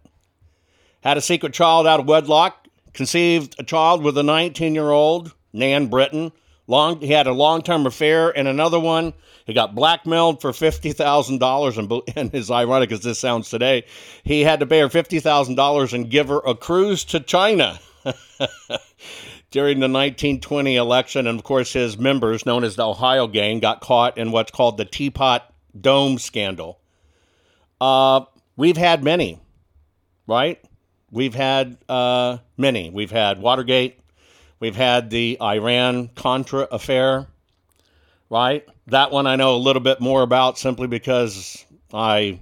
Had 1.01 1.17
a 1.17 1.21
secret 1.21 1.53
child 1.53 1.88
out 1.88 2.00
of 2.00 2.07
wedlock, 2.07 2.67
conceived 2.93 3.55
a 3.59 3.63
child 3.63 4.03
with 4.03 4.17
a 4.17 4.24
19 4.24 4.74
year 4.74 4.89
old, 4.89 5.33
Nan 5.53 5.88
Britton. 5.88 6.31
Long, 6.67 7.01
he 7.01 7.12
had 7.12 7.27
a 7.27 7.31
long 7.33 7.62
term 7.62 7.86
affair 7.86 8.29
and 8.29 8.48
another 8.48 8.79
one 8.79 9.13
he 9.50 9.55
got 9.55 9.74
blackmailed 9.74 10.42
for 10.42 10.51
$50,000. 10.51 11.77
And, 11.77 12.01
and 12.15 12.35
as 12.35 12.51
ironic 12.51 12.92
as 12.92 13.01
this 13.01 13.18
sounds 13.18 13.50
today, 13.50 13.85
he 14.24 14.42
had 14.42 14.59
to 14.59 14.68
pay 14.68 14.79
her 14.79 14.89
$50,000 14.89 15.94
and 15.94 16.11
give 16.11 16.27
her 16.27 16.39
a 16.46 16.53
cruise 16.53 17.03
to 17.05 17.20
China. 17.20 17.79
During 19.51 19.79
the 19.79 19.89
1920 19.89 20.75
election, 20.75 21.25
and 21.25 21.39
of 21.39 21.44
course, 21.44 21.74
his 21.74 21.98
members, 21.98 22.46
known 22.46 22.63
as 22.63 22.75
the 22.75 22.85
Ohio 22.85 23.25
Gang, 23.25 23.59
got 23.59 23.81
caught 23.81 24.20
in 24.20 24.31
what's 24.31 24.51
called 24.51 24.77
the 24.77 24.85
Teapot 24.85 25.51
Dome 25.79 26.20
scandal. 26.20 26.78
Uh, 27.79 28.25
we've 28.55 28.77
had 28.77 29.03
many, 29.03 29.39
right? 30.27 30.61
We've 31.11 31.35
had 31.35 31.77
uh, 31.87 32.37
many. 32.57 32.89
We've 32.89 33.11
had 33.11 33.39
Watergate. 33.42 34.00
We've 34.59 34.75
had 34.75 35.09
the 35.09 35.37
Iran 35.42 36.09
Contra 36.09 36.68
affair 36.72 37.27
right? 38.29 38.65
That 38.87 39.11
one 39.11 39.27
I 39.27 39.35
know 39.35 39.55
a 39.55 39.57
little 39.57 39.81
bit 39.81 40.00
more 40.00 40.22
about 40.22 40.57
simply 40.57 40.87
because 40.87 41.65
I 41.94 42.39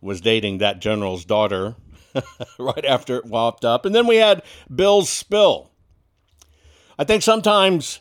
was 0.00 0.20
dating 0.20 0.58
that 0.58 0.80
general's 0.80 1.24
daughter 1.24 1.76
right 2.58 2.84
after 2.84 3.16
it 3.18 3.26
whopped 3.26 3.64
up. 3.64 3.84
And 3.84 3.94
then 3.94 4.06
we 4.06 4.16
had 4.16 4.42
Bill's 4.74 5.08
spill. 5.08 5.70
I 6.98 7.04
think 7.04 7.22
sometimes 7.22 8.00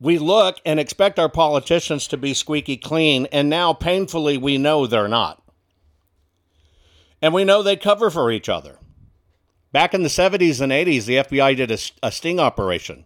we 0.00 0.18
look 0.18 0.58
and 0.64 0.80
expect 0.80 1.18
our 1.18 1.28
politicians 1.28 2.08
to 2.08 2.16
be 2.16 2.34
squeaky 2.34 2.76
clean, 2.76 3.26
and 3.26 3.48
now 3.48 3.72
painfully 3.72 4.36
we 4.36 4.58
know 4.58 4.86
they're 4.86 5.08
not. 5.08 5.42
And 7.22 7.32
we 7.32 7.44
know 7.44 7.62
they 7.62 7.76
cover 7.76 8.10
for 8.10 8.30
each 8.30 8.48
other. 8.48 8.78
Back 9.72 9.94
in 9.94 10.02
the 10.02 10.08
70s 10.08 10.60
and 10.60 10.70
80s, 10.70 11.06
the 11.06 11.16
FBI 11.16 11.56
did 11.56 11.70
a, 11.70 11.78
a 12.02 12.12
sting 12.12 12.38
operation 12.38 13.04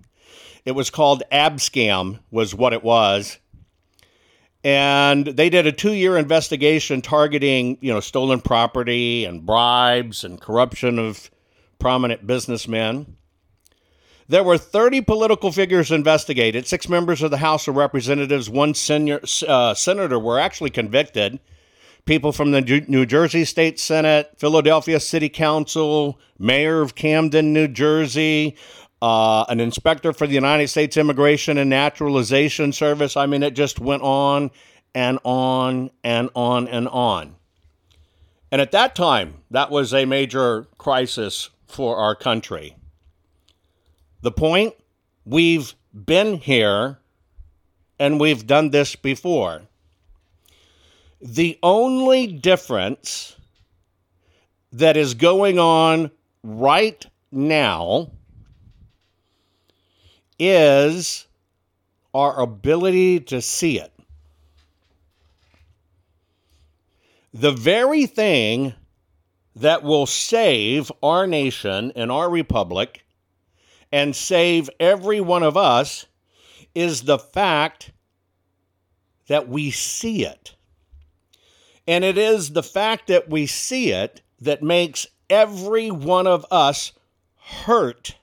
it 0.69 0.75
was 0.75 0.91
called 0.91 1.23
Abscam, 1.33 2.19
was 2.31 2.55
what 2.55 2.75
it 2.75 2.85
was. 2.85 3.39
And 4.63 5.25
they 5.25 5.49
did 5.49 5.67
a 5.67 5.73
two 5.73 5.95
year 5.95 6.19
investigation 6.19 7.01
targeting, 7.01 7.79
you 7.81 7.91
know, 7.91 8.01
stolen 8.01 8.43
property 8.43 9.25
and 9.25 9.47
bribes 9.47 10.25
and 10.25 10.39
corruption 10.39 10.99
of 10.99 11.31
prominent 11.79 12.27
businessmen. 12.27 13.17
There 14.29 14.45
were 14.45 14.59
30 14.59 15.01
political 15.01 15.53
figures 15.53 15.91
investigated. 15.91 16.67
Six 16.67 16.87
members 16.87 17.23
of 17.23 17.31
the 17.31 17.39
House 17.39 17.67
of 17.67 17.77
Representatives, 17.77 18.51
one 18.51 18.75
senior, 18.75 19.23
uh, 19.47 19.73
senator 19.73 20.19
were 20.19 20.39
actually 20.39 20.69
convicted. 20.69 21.41
People 22.09 22.33
from 22.33 22.53
the 22.53 22.63
New 22.89 23.05
Jersey 23.05 23.45
State 23.45 23.79
Senate, 23.79 24.31
Philadelphia 24.39 24.99
City 24.99 25.29
Council, 25.29 26.19
Mayor 26.39 26.81
of 26.81 26.95
Camden, 26.95 27.53
New 27.53 27.69
Jersey, 27.69 28.57
uh, 29.03 29.45
an 29.51 29.61
inspector 29.61 30.15
for 30.15 30.27
the 30.27 30.33
United 30.33 30.69
States 30.69 30.97
Immigration 30.97 31.59
and 31.59 31.69
Naturalization 31.69 32.73
Service. 32.73 33.15
I 33.15 33.27
mean, 33.27 33.43
it 33.43 33.51
just 33.51 33.79
went 33.79 34.01
on 34.01 34.51
and 34.95 35.19
on 35.23 35.91
and 36.03 36.31
on 36.35 36.67
and 36.67 36.89
on. 36.89 37.37
And 38.51 38.63
at 38.63 38.73
that 38.73 38.95
time, 38.95 39.43
that 39.51 39.71
was 39.71 39.93
a 39.93 40.07
major 40.07 40.67
crisis 40.79 41.51
for 41.67 41.99
our 41.99 42.15
country. 42.15 42.75
The 44.23 44.33
point 44.33 44.73
we've 45.27 45.75
been 45.93 46.39
here 46.39 47.01
and 47.99 48.19
we've 48.19 48.47
done 48.47 48.71
this 48.71 48.97
before. 48.97 49.69
The 51.21 51.59
only 51.63 52.27
difference 52.27 53.37
that 54.73 54.97
is 54.97 55.15
going 55.15 55.59
on 55.59 56.11
right 56.43 57.05
now 57.33 58.11
is 60.39 61.27
our 62.15 62.41
ability 62.41 63.21
to 63.21 63.43
see 63.43 63.81
it. 63.81 63.93
The 67.35 67.53
very 67.53 68.07
thing 68.07 68.75
that 69.57 69.83
will 69.83 70.07
save 70.07 70.91
our 71.03 71.27
nation 71.27 71.93
and 71.97 72.13
our 72.13 72.31
republic 72.31 73.05
and 73.91 74.15
save 74.15 74.71
every 74.79 75.21
one 75.21 75.43
of 75.43 75.57
us 75.57 76.07
is 76.75 77.03
the 77.03 77.19
fact 77.19 77.91
that 79.27 79.49
we 79.49 79.71
see 79.71 80.25
it. 80.25 80.55
And 81.89 82.05
it 82.05 82.19
is 82.19 82.51
the 82.51 82.63
fact 82.63 83.07
that 83.07 83.31
we 83.31 83.47
see 83.47 83.93
it 83.93 84.21
that 84.43 84.63
makes 84.63 85.07
every 85.31 85.91
one 85.91 86.27
of 86.27 86.45
us 86.51 86.93
hurt 87.37 88.17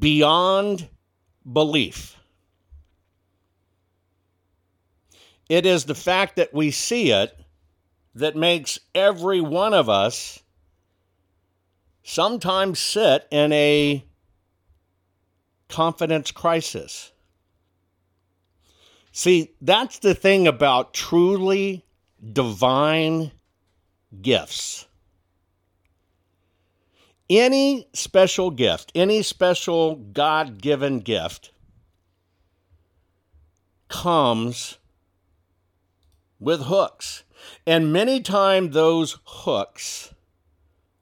beyond 0.00 0.88
belief. 1.50 2.16
It 5.48 5.64
is 5.66 5.84
the 5.84 5.94
fact 5.94 6.34
that 6.34 6.52
we 6.52 6.72
see 6.72 7.12
it 7.12 7.38
that 8.16 8.34
makes 8.34 8.80
every 8.92 9.40
one 9.40 9.72
of 9.72 9.88
us 9.88 10.42
sometimes 12.02 12.80
sit 12.80 13.28
in 13.30 13.52
a 13.52 14.04
confidence 15.68 16.32
crisis. 16.32 17.12
See, 19.12 19.54
that's 19.60 20.00
the 20.00 20.14
thing 20.16 20.48
about 20.48 20.92
truly 20.92 21.84
divine 22.22 23.32
gifts. 24.20 24.86
Any 27.28 27.88
special 27.94 28.50
gift, 28.50 28.92
any 28.94 29.22
special 29.22 29.96
God 29.96 30.60
given 30.60 31.00
gift 31.00 31.50
comes 33.88 34.78
with 36.38 36.62
hooks. 36.62 37.24
And 37.66 37.92
many 37.92 38.20
times 38.20 38.74
those 38.74 39.18
hooks 39.24 40.14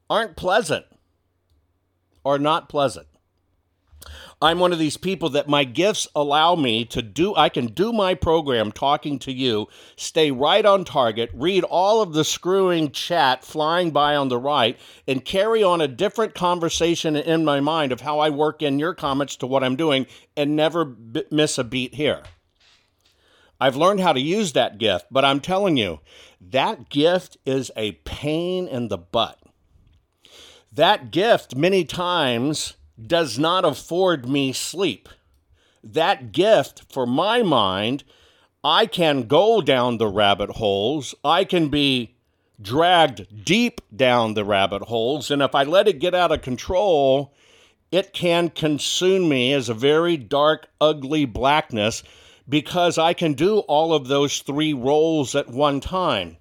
aren't 0.09 0.37
pleasant 0.37 0.87
or 2.24 2.38
not 2.38 2.68
pleasant. 2.68 3.06
I'm 4.43 4.59
one 4.59 4.73
of 4.73 4.79
these 4.79 4.97
people 4.97 5.29
that 5.31 5.49
my 5.49 5.65
gifts 5.65 6.09
allow 6.15 6.55
me 6.55 6.87
to 6.87 7.03
do, 7.03 7.35
I 7.37 7.51
can 7.51 7.67
do 7.67 7.93
my 7.93 8.15
program 8.15 8.73
talking 8.73 9.19
to 9.21 9.33
you, 9.33 9.69
stay 9.97 10.31
right 10.31 10.65
on 10.65 10.85
target, 10.85 11.31
read 11.35 11.65
all 11.65 12.01
of 12.01 12.15
the 12.15 12.25
screwing 12.25 12.91
chat 12.91 13.45
flying 13.45 13.91
by 13.91 14.17
on 14.17 14.29
the 14.29 14.39
right, 14.39 14.79
and 15.07 15.25
carry 15.25 15.63
on 15.63 15.83
a 15.83 15.89
different 15.89 16.35
conversation 16.35 17.17
in 17.17 17.45
my 17.45 17.61
mind 17.61 17.93
of 17.93 18.01
how 18.01 18.19
I 18.19 18.31
work 18.31 18.63
in 18.63 18.79
your 18.79 18.95
comments 18.95 19.37
to 19.37 19.47
what 19.47 19.63
I'm 19.63 19.77
doing 19.77 20.07
and 20.37 20.57
never 20.57 20.87
b- 20.87 21.25
miss 21.31 21.59
a 21.59 21.65
beat 21.65 21.95
here. 21.95 22.23
I've 23.61 23.77
learned 23.77 24.01
how 24.01 24.15
to 24.15 24.21
use 24.21 24.55
that 24.55 24.79
gift, 24.79 25.07
but 25.11 25.25
I'm 25.25 25.41
telling 25.41 25.77
you, 25.77 26.01
that 26.41 26.89
gift 26.89 27.37
is 27.45 27.71
a 27.77 27.93
pain 27.93 28.67
in 28.67 28.89
the 28.89 28.97
butt. 28.97 29.39
That 30.73 31.11
gift, 31.11 31.55
many 31.55 31.85
times, 31.85 32.75
does 33.07 33.39
not 33.39 33.65
afford 33.65 34.29
me 34.29 34.53
sleep. 34.53 35.09
That 35.83 36.33
gift, 36.33 36.93
for 36.93 37.07
my 37.07 37.43
mind, 37.43 38.05
I 38.63 38.87
can 38.87 39.23
go 39.23 39.61
down 39.61 39.97
the 39.97 40.09
rabbit 40.09 40.51
holes. 40.51 41.15
I 41.25 41.45
can 41.45 41.69
be 41.69 42.17
dragged 42.61 43.45
deep 43.45 43.81
down 43.95 44.35
the 44.35 44.45
rabbit 44.45 44.83
holes. 44.83 45.31
And 45.31 45.41
if 45.41 45.55
I 45.55 45.63
let 45.63 45.89
it 45.89 45.99
get 45.99 46.15
out 46.15 46.33
of 46.33 46.43
control, 46.43 47.35
it 47.91 48.13
can 48.13 48.51
consume 48.51 49.29
me 49.29 49.53
as 49.53 49.69
a 49.69 49.75
very 49.75 50.17
dark, 50.17 50.69
ugly 50.81 51.25
blackness 51.25 52.03
because 52.49 52.99
I 52.99 53.15
can 53.15 53.33
do 53.33 53.61
all 53.61 53.95
of 53.95 54.09
those 54.09 54.41
three 54.41 54.73
roles 54.73 55.35
at 55.35 55.49
one 55.49 55.81
time. 55.81 56.37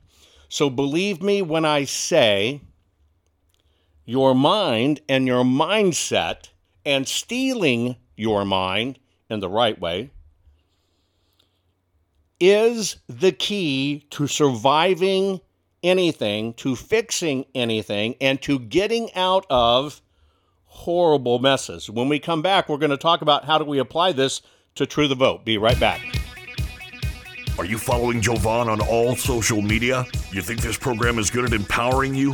So 0.50 0.69
believe 0.69 1.22
me 1.22 1.41
when 1.41 1.63
I 1.63 1.86
say 1.86 2.62
your 4.10 4.34
mind 4.34 5.00
and 5.08 5.28
your 5.28 5.43
mindset 5.43 6.50
and 6.84 7.08
stealing 7.08 7.95
your 8.15 8.43
mind 8.43 8.98
in 9.30 9.39
the 9.39 9.48
right 9.48 9.80
way 9.80 10.10
is 12.39 12.95
the 13.08 13.32
key 13.32 14.04
to 14.10 14.26
surviving 14.26 15.39
anything, 15.84 16.52
to 16.56 16.76
fixing 16.76 17.45
anything, 17.54 18.15
and 18.19 18.41
to 18.41 18.58
getting 18.58 19.13
out 19.13 19.45
of 19.48 20.02
horrible 20.65 21.38
messes. 21.38 21.88
When 21.88 22.10
we 22.10 22.17
come 22.17 22.41
back, 22.41 22.67
we're 22.67 22.78
going 22.78 22.89
to 22.89 22.98
talk 22.98 23.22
about 23.22 23.45
how 23.45 23.60
do 23.60 23.65
we 23.65 23.78
apply 23.78 24.13
this 24.13 24.41
to 24.74 24.88
True 24.88 25.08
the 25.08 25.13
Vote. 25.13 25.45
Be 25.45 25.60
right 25.60 25.80
back. 25.80 26.02
Are 27.60 27.65
you 27.65 27.78
following 27.78 28.22
Jovan 28.22 28.69
on 28.69 28.82
all 28.82 29.15
social 29.15 29.62
media? 29.62 30.08
You 30.32 30.41
think 30.41 30.62
this 30.62 30.80
program 30.80 31.19
is 31.19 31.30
good 31.30 31.45
at 31.45 31.54
empowering 31.54 32.15
you? 32.15 32.34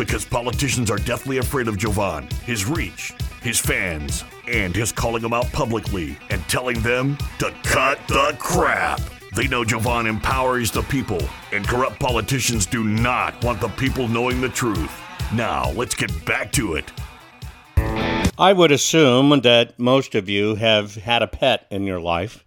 Because 0.00 0.24
politicians 0.24 0.90
are 0.90 0.96
deathly 0.96 1.36
afraid 1.36 1.68
of 1.68 1.76
Jovan, 1.76 2.26
his 2.46 2.64
reach, 2.64 3.12
his 3.42 3.58
fans, 3.58 4.24
and 4.48 4.74
his 4.74 4.92
calling 4.92 5.20
them 5.20 5.34
out 5.34 5.52
publicly 5.52 6.16
and 6.30 6.42
telling 6.48 6.80
them 6.80 7.18
to 7.38 7.52
cut 7.64 7.98
the 8.08 8.34
crap. 8.38 8.98
They 9.36 9.46
know 9.46 9.62
Jovan 9.62 10.06
empowers 10.06 10.70
the 10.70 10.80
people, 10.84 11.20
and 11.52 11.68
corrupt 11.68 12.00
politicians 12.00 12.64
do 12.64 12.82
not 12.82 13.44
want 13.44 13.60
the 13.60 13.68
people 13.68 14.08
knowing 14.08 14.40
the 14.40 14.48
truth. 14.48 14.90
Now, 15.34 15.70
let's 15.72 15.94
get 15.94 16.24
back 16.24 16.50
to 16.52 16.76
it. 16.76 16.90
I 18.38 18.54
would 18.54 18.72
assume 18.72 19.38
that 19.42 19.78
most 19.78 20.14
of 20.14 20.30
you 20.30 20.54
have 20.54 20.94
had 20.94 21.22
a 21.22 21.26
pet 21.26 21.66
in 21.70 21.84
your 21.84 22.00
life. 22.00 22.42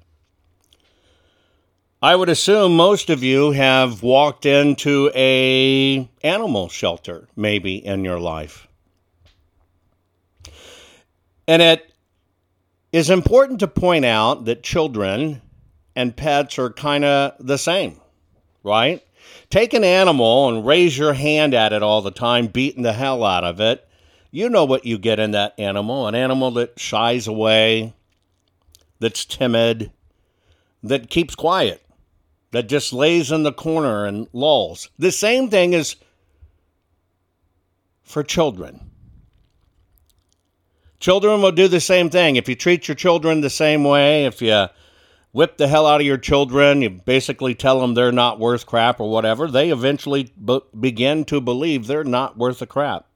I 2.04 2.18
would 2.18 2.28
assume 2.28 2.76
most 2.76 3.10
of 3.10 3.24
you 3.24 3.52
have 3.52 4.04
walked 4.04 4.46
into 4.46 5.10
a 5.16 6.10
animal 6.22 6.68
shelter 6.68 7.30
maybe 7.38 7.76
in 7.78 8.04
your 8.04 8.20
life. 8.20 8.68
And 11.48 11.62
it 11.62 11.94
is 12.92 13.10
important 13.10 13.62
to 13.62 13.70
point 13.70 14.04
out 14.04 14.44
that 14.44 14.64
children 14.64 15.42
and 15.96 16.14
pets 16.14 16.60
are 16.60 16.72
kind 16.72 17.06
of 17.06 17.36
the 17.40 17.58
same, 17.58 18.02
right? 18.64 19.02
Take 19.50 19.74
an 19.74 19.86
animal 19.86 20.50
and 20.50 20.66
raise 20.66 20.98
your 20.98 21.14
hand 21.14 21.54
at 21.54 21.72
it 21.72 21.84
all 21.84 22.02
the 22.02 22.12
time, 22.12 22.48
beating 22.48 22.84
the 22.84 22.92
hell 22.92 23.24
out 23.24 23.46
of 23.46 23.62
it. 23.62 23.88
You 24.30 24.50
know 24.50 24.66
what 24.66 24.86
you 24.86 24.98
get 24.98 25.20
in 25.20 25.32
that 25.32 25.58
animal 25.58 26.06
an 26.06 26.16
animal 26.16 26.52
that 26.52 26.78
shies 26.78 27.28
away, 27.28 27.94
that's 29.00 29.24
timid, 29.24 29.90
that 30.84 31.10
keeps 31.10 31.34
quiet, 31.34 31.83
that 32.54 32.70
just 32.70 32.94
lays 32.94 33.32
in 33.32 33.44
the 33.44 33.52
corner 33.52 34.06
and 34.06 34.28
lolls. 34.32 34.90
The 34.98 35.12
same 35.12 35.50
thing 35.50 35.74
is 35.74 35.96
for 38.04 38.24
children. 38.24 38.92
Children 41.00 41.42
will 41.42 41.52
do 41.52 41.68
the 41.68 41.82
same 41.82 42.10
thing. 42.10 42.36
If 42.36 42.48
you 42.48 42.56
treat 42.56 42.88
your 42.88 42.96
children 42.96 43.42
the 43.42 43.50
same 43.50 43.84
way, 43.84 44.26
if 44.26 44.42
you 44.42 44.68
whip 45.32 45.58
the 45.58 45.68
hell 45.68 45.88
out 45.88 46.00
of 46.00 46.08
your 46.08 46.20
children, 46.20 46.84
you 46.84 46.92
basically 46.92 47.56
tell 47.56 47.82
them 47.82 47.96
they're 47.96 48.12
not 48.12 48.40
worth 48.40 48.68
crap 48.68 49.00
or 49.00 49.10
whatever, 49.10 49.48
they 49.48 49.72
eventually 49.72 50.32
b- 50.46 50.62
begin 50.80 51.26
to 51.26 51.42
believe 51.42 51.88
they're 51.88 52.04
not 52.04 52.38
worth 52.38 52.62
a 52.62 52.68
crap. 52.68 53.08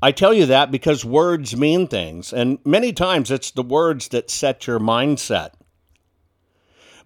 I 0.00 0.10
tell 0.10 0.32
you 0.32 0.46
that 0.46 0.72
because 0.72 1.04
words 1.04 1.54
mean 1.54 1.86
things, 1.86 2.32
and 2.32 2.58
many 2.64 2.92
times 2.94 3.30
it's 3.30 3.50
the 3.50 3.62
words 3.62 4.08
that 4.08 4.30
set 4.30 4.66
your 4.66 4.80
mindset. 4.80 5.50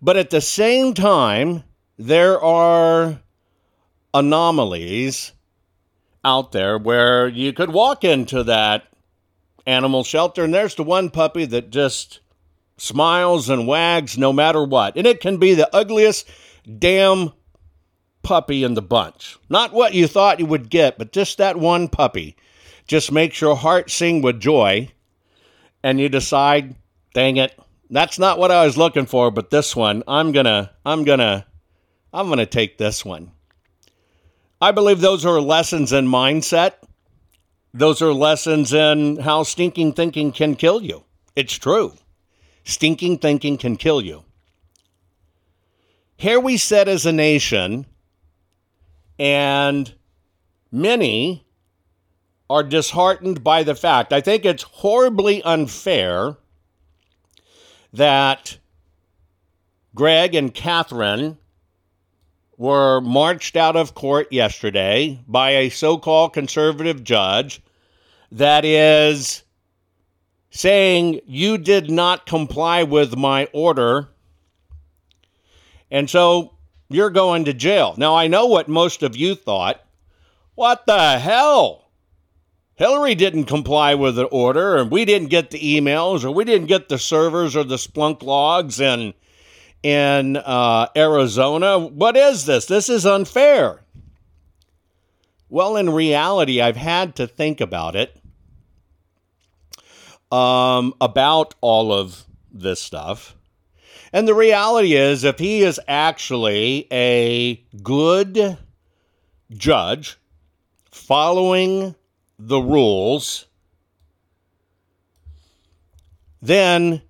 But 0.00 0.16
at 0.16 0.30
the 0.30 0.40
same 0.40 0.94
time, 0.94 1.64
there 1.98 2.40
are 2.40 3.20
anomalies 4.12 5.32
out 6.24 6.52
there 6.52 6.78
where 6.78 7.28
you 7.28 7.52
could 7.52 7.70
walk 7.70 8.04
into 8.04 8.42
that 8.44 8.84
animal 9.66 10.04
shelter, 10.04 10.44
and 10.44 10.54
there's 10.54 10.74
the 10.74 10.82
one 10.82 11.10
puppy 11.10 11.44
that 11.46 11.70
just 11.70 12.20
smiles 12.76 13.48
and 13.48 13.66
wags 13.66 14.18
no 14.18 14.32
matter 14.32 14.62
what. 14.64 14.96
And 14.96 15.06
it 15.06 15.20
can 15.20 15.38
be 15.38 15.54
the 15.54 15.74
ugliest 15.74 16.28
damn 16.78 17.32
puppy 18.22 18.64
in 18.64 18.74
the 18.74 18.82
bunch. 18.82 19.38
Not 19.48 19.72
what 19.72 19.94
you 19.94 20.06
thought 20.06 20.40
you 20.40 20.46
would 20.46 20.68
get, 20.68 20.98
but 20.98 21.12
just 21.12 21.38
that 21.38 21.56
one 21.56 21.88
puppy 21.88 22.36
just 22.86 23.12
makes 23.12 23.40
your 23.40 23.56
heart 23.56 23.90
sing 23.90 24.20
with 24.20 24.40
joy. 24.40 24.90
And 25.82 26.00
you 26.00 26.08
decide, 26.08 26.74
dang 27.14 27.36
it, 27.36 27.56
that's 27.90 28.18
not 28.18 28.38
what 28.38 28.50
I 28.50 28.64
was 28.64 28.76
looking 28.76 29.06
for, 29.06 29.30
but 29.30 29.50
this 29.50 29.76
one, 29.76 30.02
I'm 30.06 30.32
gonna, 30.32 30.72
I'm 30.84 31.04
gonna, 31.04 31.46
I'm 32.12 32.28
gonna 32.28 32.46
take 32.46 32.78
this 32.78 33.04
one. 33.04 33.32
I 34.60 34.72
believe 34.72 35.00
those 35.00 35.26
are 35.26 35.40
lessons 35.40 35.92
in 35.92 36.06
mindset 36.06 36.74
those 37.76 38.00
are 38.00 38.12
lessons 38.12 38.72
in 38.72 39.18
how 39.18 39.42
stinking 39.42 39.92
thinking 39.92 40.32
can 40.32 40.56
kill 40.56 40.82
you. 40.82 41.04
It's 41.34 41.52
true. 41.52 41.92
Stinking 42.64 43.18
thinking 43.18 43.58
can 43.58 43.76
kill 43.76 44.00
you. 44.00 44.24
Here 46.16 46.40
we 46.40 46.56
sit 46.56 46.88
as 46.88 47.04
a 47.04 47.12
nation, 47.12 47.84
and 49.18 49.92
many 50.72 51.46
are 52.48 52.62
disheartened 52.62 53.44
by 53.44 53.62
the 53.62 53.74
fact. 53.74 54.14
I 54.14 54.22
think 54.22 54.46
it's 54.46 54.62
horribly 54.62 55.42
unfair 55.42 56.38
that 57.96 58.58
Greg 59.94 60.34
and 60.34 60.52
Catherine 60.52 61.38
were 62.58 63.00
marched 63.00 63.56
out 63.56 63.76
of 63.76 63.94
court 63.94 64.32
yesterday 64.32 65.20
by 65.26 65.50
a 65.50 65.68
so 65.70 65.98
called 65.98 66.32
conservative 66.32 67.04
judge 67.04 67.62
that 68.32 68.64
is 68.64 69.42
saying 70.50 71.20
you 71.26 71.58
did 71.58 71.90
not 71.90 72.26
comply 72.26 72.82
with 72.82 73.16
my 73.16 73.46
order. 73.52 74.08
And 75.90 76.08
so 76.08 76.54
you're 76.88 77.10
going 77.10 77.44
to 77.46 77.52
jail. 77.52 77.94
Now, 77.96 78.14
I 78.14 78.26
know 78.26 78.46
what 78.46 78.68
most 78.68 79.02
of 79.02 79.16
you 79.16 79.34
thought. 79.34 79.82
What 80.54 80.86
the 80.86 81.18
hell? 81.18 81.85
Hillary 82.76 83.14
didn't 83.14 83.44
comply 83.44 83.94
with 83.94 84.16
the 84.16 84.24
order, 84.24 84.76
and 84.76 84.90
we 84.90 85.06
didn't 85.06 85.28
get 85.28 85.50
the 85.50 85.58
emails, 85.58 86.24
or 86.24 86.30
we 86.30 86.44
didn't 86.44 86.66
get 86.66 86.88
the 86.88 86.98
servers 86.98 87.56
or 87.56 87.64
the 87.64 87.76
Splunk 87.76 88.22
logs 88.22 88.80
in, 88.80 89.14
in 89.82 90.36
uh, 90.36 90.88
Arizona. 90.94 91.78
What 91.78 92.18
is 92.18 92.44
this? 92.44 92.66
This 92.66 92.90
is 92.90 93.06
unfair. 93.06 93.82
Well, 95.48 95.76
in 95.76 95.88
reality, 95.90 96.60
I've 96.60 96.76
had 96.76 97.16
to 97.16 97.26
think 97.26 97.62
about 97.62 97.96
it 97.96 98.20
um, 100.30 100.92
about 101.00 101.54
all 101.62 101.92
of 101.92 102.24
this 102.52 102.80
stuff. 102.80 103.36
And 104.12 104.28
the 104.28 104.34
reality 104.34 104.94
is, 104.94 105.24
if 105.24 105.38
he 105.38 105.62
is 105.62 105.80
actually 105.88 106.86
a 106.92 107.64
good 107.82 108.58
judge 109.50 110.18
following 110.90 111.94
the 112.38 112.60
rules, 112.60 113.46
then 116.42 117.02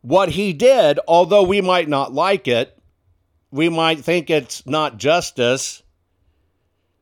what 0.00 0.30
he 0.30 0.52
did, 0.52 0.98
although 1.06 1.42
we 1.42 1.60
might 1.60 1.88
not 1.88 2.12
like 2.12 2.48
it, 2.48 2.76
we 3.50 3.68
might 3.68 4.00
think 4.00 4.30
it's 4.30 4.66
not 4.66 4.96
justice. 4.96 5.82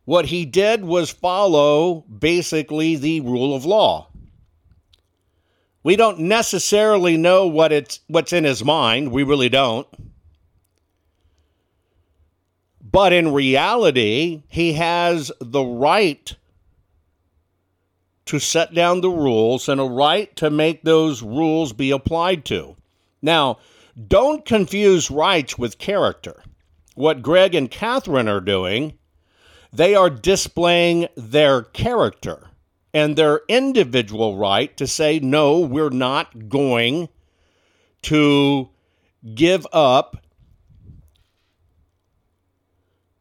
What 0.05 0.27
he 0.27 0.45
did 0.45 0.85
was 0.85 1.11
follow 1.11 2.01
basically 2.01 2.97
the 2.97 3.21
rule 3.21 3.55
of 3.55 3.65
law. 3.65 4.09
We 5.83 5.97
don't 5.97 6.21
necessarily 6.21 7.17
know 7.17 7.47
what 7.47 7.73
it's 7.73 8.01
what's 8.07 8.33
in 8.33 8.45
his 8.45 8.63
mind. 8.63 9.13
We 9.13 9.23
really 9.23 9.49
don't. 9.49 9.87
But 12.83 13.13
in 13.13 13.33
reality, 13.33 14.43
he 14.49 14.75
has 14.75 15.31
the 15.41 15.63
right 15.63 16.37
to 18.31 18.39
set 18.39 18.73
down 18.73 19.01
the 19.01 19.11
rules 19.11 19.69
and 19.69 19.81
a 19.81 19.85
right 19.85 20.37
to 20.37 20.49
make 20.51 20.85
those 20.85 21.21
rules 21.21 21.73
be 21.73 21.91
applied 21.91 22.45
to. 22.45 22.77
Now, 23.21 23.59
don't 24.07 24.45
confuse 24.45 25.11
rights 25.11 25.59
with 25.59 25.79
character. 25.79 26.41
What 26.95 27.23
Greg 27.23 27.57
and 27.57 27.69
Catherine 27.69 28.29
are 28.29 28.41
doing, 28.41 28.97
they 29.73 29.97
are 29.97 30.09
displaying 30.09 31.09
their 31.17 31.63
character 31.63 32.47
and 32.95 33.17
their 33.17 33.41
individual 33.49 34.37
right 34.37 34.77
to 34.77 34.87
say, 34.87 35.19
no, 35.19 35.59
we're 35.59 35.91
not 35.91 36.49
going 36.49 37.09
to 38.03 38.69
give 39.35 39.67
up 39.73 40.25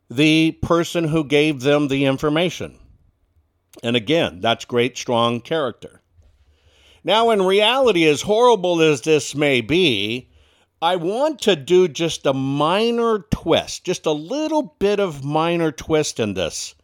the 0.08 0.52
person 0.62 1.06
who 1.06 1.24
gave 1.24 1.62
them 1.62 1.88
the 1.88 2.06
information. 2.06 2.79
And 3.84 3.96
again, 3.96 4.40
that's 4.42 4.66
great, 4.66 4.98
strong 4.98 5.42
character. 5.42 6.02
Now, 7.04 7.30
in 7.30 7.42
reality, 7.42 8.06
as 8.06 8.22
horrible 8.22 8.82
as 8.82 9.02
this 9.02 9.34
may 9.34 9.62
be, 9.62 10.30
I 10.82 10.96
want 10.96 11.42
to 11.42 11.56
do 11.56 11.88
just 11.88 12.26
a 12.26 12.34
minor 12.34 13.26
twist, 13.32 13.84
just 13.84 14.06
a 14.06 14.12
little 14.12 14.76
bit 14.80 15.00
of 15.00 15.24
minor 15.24 15.72
twist 15.72 16.20
in 16.20 16.34
this. 16.34 16.76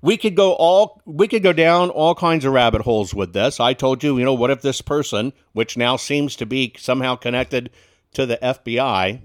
We 0.00 0.16
could 0.18 0.34
go 0.34 0.52
all 0.52 1.00
we 1.06 1.28
could 1.28 1.42
go 1.42 1.54
down 1.54 1.88
all 1.88 2.14
kinds 2.14 2.44
of 2.44 2.52
rabbit 2.52 2.82
holes 2.82 3.14
with 3.14 3.32
this. 3.32 3.58
I 3.58 3.72
told 3.72 4.02
you, 4.02 4.18
you 4.18 4.24
know, 4.24 4.34
what 4.34 4.50
if 4.50 4.60
this 4.60 4.82
person, 4.82 5.32
which 5.52 5.78
now 5.78 5.96
seems 5.96 6.36
to 6.36 6.46
be 6.46 6.74
somehow 6.78 7.16
connected 7.16 7.70
to 8.12 8.26
the 8.26 8.36
FBI, 8.36 9.22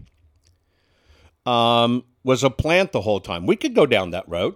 um, 1.46 2.06
was 2.24 2.44
a 2.44 2.50
plant 2.50 2.94
the 2.94 3.02
whole 3.02 3.20
time? 3.20 3.46
We 3.46 3.58
could 3.58 3.76
go 3.76 3.86
down 3.86 4.12
that 4.12 4.28
road. 4.28 4.56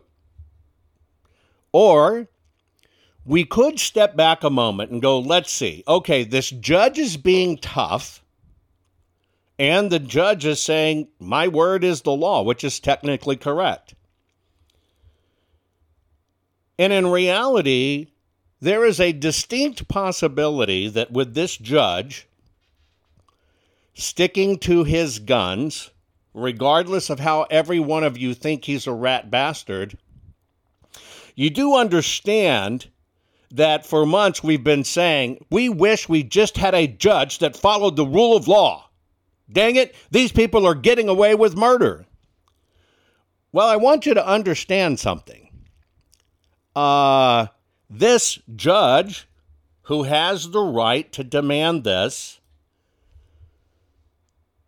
Or 1.74 2.30
we 3.26 3.46
could 3.46 3.80
step 3.80 4.16
back 4.16 4.44
a 4.44 4.50
moment 4.50 4.92
and 4.92 5.02
go, 5.02 5.20
let's 5.20 5.52
see. 5.52 5.84
Okay, 5.88 6.24
this 6.24 6.50
judge 6.50 6.98
is 6.98 7.16
being 7.18 7.58
tough, 7.58 8.24
and 9.58 9.90
the 9.90 10.00
judge 10.00 10.46
is 10.46 10.62
saying, 10.62 11.08
my 11.20 11.48
word 11.48 11.84
is 11.84 12.02
the 12.02 12.12
law, 12.12 12.42
which 12.42 12.64
is 12.64 12.80
technically 12.80 13.38
correct. 13.38 13.96
And 16.78 16.92
in 16.92 17.08
reality, 17.08 18.08
there 18.60 18.84
is 18.86 19.00
a 19.00 19.14
distinct 19.14 19.88
possibility 19.88 20.88
that 20.90 21.12
with 21.12 21.34
this 21.34 21.56
judge 21.56 22.28
sticking 23.94 24.58
to 24.58 24.84
his 24.84 25.20
guns, 25.20 25.92
regardless 26.34 27.10
of 27.10 27.20
how 27.20 27.44
every 27.44 27.80
one 27.80 28.04
of 28.04 28.18
you 28.18 28.34
think 28.34 28.66
he's 28.66 28.88
a 28.88 28.92
rat 28.92 29.30
bastard, 29.30 29.98
you 31.36 31.50
do 31.50 31.76
understand 31.76 32.88
that 33.54 33.86
for 33.86 34.06
months 34.06 34.44
we've 34.44 34.64
been 34.64 34.84
saying 34.84 35.46
we 35.50 35.70
wish 35.70 36.10
we 36.10 36.24
just 36.24 36.58
had 36.58 36.76
a 36.76 36.88
judge 36.88 37.40
that 37.40 37.56
followed 37.56 37.96
the 37.96 38.06
rule 38.06 38.36
of 38.36 38.48
law. 38.48 38.90
Dang 39.52 39.76
it, 39.76 39.96
these 40.12 40.32
people 40.32 40.66
are 40.66 40.76
getting 40.76 41.08
away 41.08 41.36
with 41.36 41.56
murder. 41.56 42.06
Well, 43.52 43.68
I 43.68 43.76
want 43.76 44.06
you 44.06 44.16
to 44.16 44.28
understand 44.28 45.00
something. 45.00 45.50
Uh, 46.76 47.48
this 47.88 48.40
judge 48.56 49.28
who 49.84 50.04
has 50.04 50.50
the 50.50 50.64
right 50.64 51.12
to 51.14 51.24
demand 51.24 51.84
this 51.84 52.40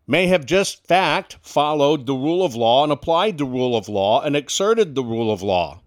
may 0.05 0.27
have 0.27 0.45
just 0.45 0.85
fact 0.85 1.37
followed 1.41 2.05
the 2.05 2.13
rule 2.13 2.45
of 2.45 2.53
law 2.53 2.83
and 2.83 2.91
applied 2.91 3.39
the 3.39 3.45
rule 3.45 3.75
of 3.75 3.89
law 3.89 4.21
and 4.21 4.35
exerted 4.35 4.93
the 4.93 5.03
rule 5.03 5.31
of 5.31 5.41
law. 5.41 5.81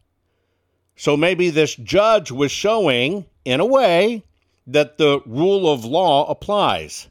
So 0.98 1.16
maybe 1.16 1.50
this 1.50 1.76
judge 1.76 2.32
was 2.32 2.50
showing, 2.50 3.24
in 3.44 3.60
a 3.60 3.64
way, 3.64 4.24
that 4.66 4.98
the 4.98 5.20
rule 5.26 5.72
of 5.72 5.84
law 5.84 6.28
applies. 6.28 7.06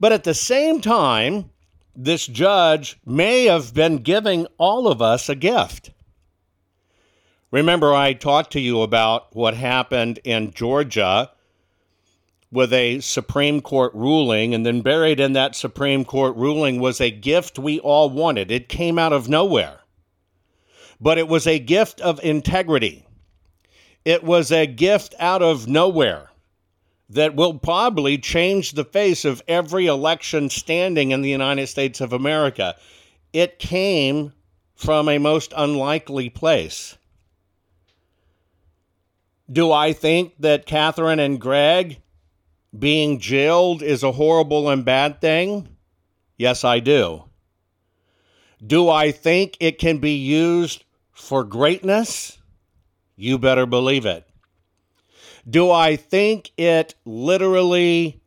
But 0.00 0.12
at 0.12 0.24
the 0.24 0.32
same 0.32 0.80
time, 0.80 1.50
this 1.94 2.26
judge 2.26 2.98
may 3.04 3.44
have 3.44 3.74
been 3.74 3.98
giving 3.98 4.46
all 4.56 4.88
of 4.88 5.02
us 5.02 5.28
a 5.28 5.34
gift. 5.34 5.90
Remember, 7.50 7.92
I 7.92 8.14
talked 8.14 8.52
to 8.52 8.60
you 8.60 8.80
about 8.80 9.36
what 9.36 9.52
happened 9.52 10.18
in 10.24 10.52
Georgia 10.52 11.30
with 12.50 12.72
a 12.72 13.00
Supreme 13.00 13.60
Court 13.60 13.92
ruling, 13.94 14.54
and 14.54 14.64
then 14.64 14.80
buried 14.80 15.20
in 15.20 15.34
that 15.34 15.54
Supreme 15.54 16.06
Court 16.06 16.34
ruling 16.34 16.80
was 16.80 17.02
a 17.02 17.10
gift 17.10 17.58
we 17.58 17.78
all 17.78 18.08
wanted. 18.08 18.50
It 18.50 18.70
came 18.70 18.98
out 18.98 19.12
of 19.12 19.28
nowhere 19.28 19.80
but 21.00 21.18
it 21.18 21.28
was 21.28 21.46
a 21.46 21.58
gift 21.58 22.00
of 22.00 22.22
integrity. 22.22 23.06
It 24.04 24.22
was 24.22 24.52
a 24.52 24.66
gift 24.66 25.14
out 25.18 25.42
of 25.42 25.66
nowhere 25.66 26.30
that 27.10 27.36
will 27.36 27.58
probably 27.58 28.18
change 28.18 28.72
the 28.72 28.84
face 28.84 29.24
of 29.24 29.42
every 29.46 29.86
election 29.86 30.50
standing 30.50 31.10
in 31.10 31.22
the 31.22 31.30
United 31.30 31.66
States 31.68 32.00
of 32.00 32.12
America. 32.12 32.74
It 33.32 33.58
came 33.58 34.32
from 34.74 35.08
a 35.08 35.18
most 35.18 35.52
unlikely 35.56 36.28
place. 36.28 36.96
Do 39.50 39.70
I 39.70 39.92
think 39.92 40.34
that 40.40 40.66
Catherine 40.66 41.20
and 41.20 41.40
Greg 41.40 42.00
being 42.76 43.20
jailed 43.20 43.82
is 43.82 44.02
a 44.02 44.12
horrible 44.12 44.68
and 44.68 44.84
bad 44.84 45.20
thing? 45.20 45.68
Yes, 46.36 46.64
I 46.64 46.80
do. 46.80 47.24
Do 48.66 48.88
I 48.88 49.12
think 49.12 49.56
it 49.60 49.78
can 49.78 49.98
be 49.98 50.16
used 50.16 50.84
for 51.16 51.42
greatness? 51.42 52.38
You 53.16 53.38
better 53.38 53.66
believe 53.66 54.06
it. 54.06 54.28
Do 55.48 55.70
I 55.70 55.96
think 55.96 56.50
it 56.56 56.94
literally 57.04 58.20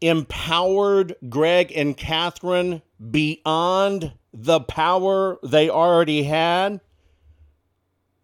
empowered 0.00 1.14
Greg 1.28 1.72
and 1.76 1.96
Catherine 1.96 2.82
beyond 3.10 4.12
the 4.32 4.60
power 4.60 5.38
they 5.42 5.68
already 5.68 6.22
had? 6.22 6.80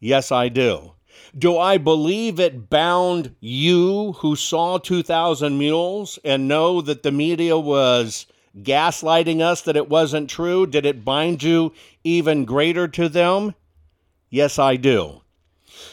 Yes, 0.00 0.32
I 0.32 0.48
do. 0.48 0.92
Do 1.36 1.58
I 1.58 1.76
believe 1.78 2.40
it 2.40 2.70
bound 2.70 3.36
you 3.40 4.12
who 4.18 4.34
saw 4.34 4.78
2,000 4.78 5.58
Mules 5.58 6.18
and 6.24 6.48
know 6.48 6.80
that 6.80 7.02
the 7.02 7.12
media 7.12 7.58
was 7.58 8.26
gaslighting 8.58 9.40
us 9.40 9.62
that 9.62 9.76
it 9.76 9.88
wasn't 9.88 10.30
true? 10.30 10.66
Did 10.66 10.86
it 10.86 11.04
bind 11.04 11.42
you 11.42 11.72
even 12.04 12.44
greater 12.44 12.88
to 12.88 13.08
them? 13.08 13.54
Yes, 14.30 14.58
I 14.58 14.76
do. 14.76 15.22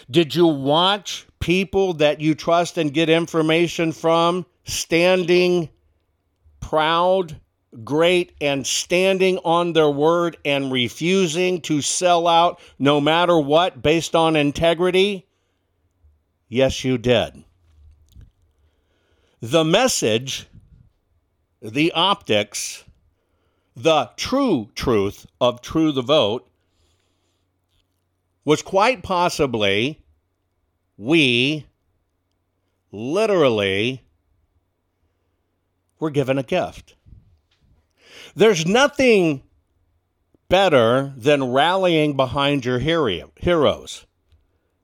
Did 0.10 0.36
you 0.36 0.48
watch 0.48 1.28
people 1.39 1.93
that 1.95 2.22
you 2.22 2.36
trust 2.36 2.78
and 2.78 2.93
get 2.93 3.10
information 3.10 3.91
from 3.91 4.45
standing 4.63 5.69
proud, 6.60 7.39
great, 7.84 8.34
and 8.41 8.65
standing 8.65 9.38
on 9.39 9.74
their 9.74 9.89
word 9.89 10.38
and 10.43 10.72
refusing 10.72 11.62
to 11.62 11.82
sell 11.82 12.28
out 12.28 12.60
no 12.78 13.00
matter 13.00 13.38
what 13.39 13.82
based 13.82 14.15
on 14.15 14.36
integrity? 14.36 15.26
Yes, 16.48 16.84
you 16.84 16.98
did. 16.98 17.43
The 19.41 19.63
message 19.63 20.48
the 21.62 21.91
optics, 21.91 22.84
the 23.76 24.10
true 24.15 24.69
truth 24.76 25.26
of 25.39 25.62
True 25.62 25.91
the 25.91 26.02
Vote 26.02 26.48
was 28.45 28.62
quite 28.62 29.04
possibly 29.04 30.02
we 30.98 31.65
literally 32.91 34.04
were 36.00 36.10
given 36.10 36.38
a 36.38 36.43
gift. 36.43 36.95
There's 38.36 38.65
nothing 38.65 39.43
better 40.48 41.13
than 41.15 41.52
rallying 41.52 42.15
behind 42.15 42.65
your 42.65 42.80
heroes. 42.80 44.05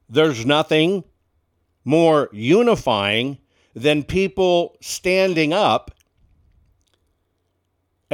There's 0.07 0.45
nothing 0.45 1.03
more 1.83 2.29
unifying 2.31 3.39
than 3.73 4.03
people 4.03 4.77
standing 4.81 5.51
up 5.53 5.94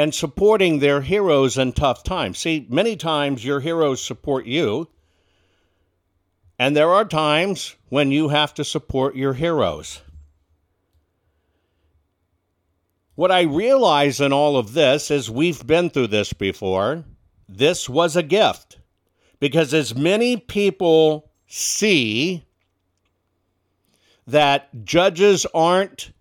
and 0.02 0.16
supporting 0.16 0.80
their 0.80 1.02
heroes 1.02 1.60
in 1.60 1.72
tough 1.72 2.04
times. 2.04 2.40
See, 2.40 2.66
many 2.70 2.96
times 2.96 3.46
your 3.46 3.60
heroes 3.60 4.04
support 4.04 4.48
you, 4.48 4.88
and 6.58 6.76
there 6.76 6.90
are 6.90 7.06
times 7.06 7.76
when 7.90 8.10
you 8.10 8.30
have 8.30 8.52
to 8.56 8.64
support 8.64 9.16
your 9.16 9.36
heroes. 9.36 10.02
What 13.14 13.32
I 13.32 13.42
realize 13.42 14.20
in 14.20 14.34
all 14.34 14.58
of 14.58 14.74
this 14.74 15.12
is 15.12 15.30
we've 15.30 15.68
been 15.68 15.92
through 15.92 16.08
this 16.08 16.34
before. 16.34 17.04
This 17.48 17.88
was 17.88 18.16
a 18.16 18.24
gift 18.24 18.80
because 19.40 19.72
as 19.72 19.94
many 19.94 20.36
people 20.36 21.30
see 21.46 22.44
that 24.26 24.84
judges 24.84 25.46
aren't 25.54 26.12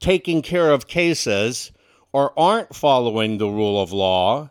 taking 0.00 0.42
care 0.42 0.72
of 0.72 0.88
cases, 0.88 1.70
or 2.12 2.38
aren't 2.38 2.74
following 2.74 3.38
the 3.38 3.48
rule 3.48 3.80
of 3.80 3.92
law, 3.92 4.50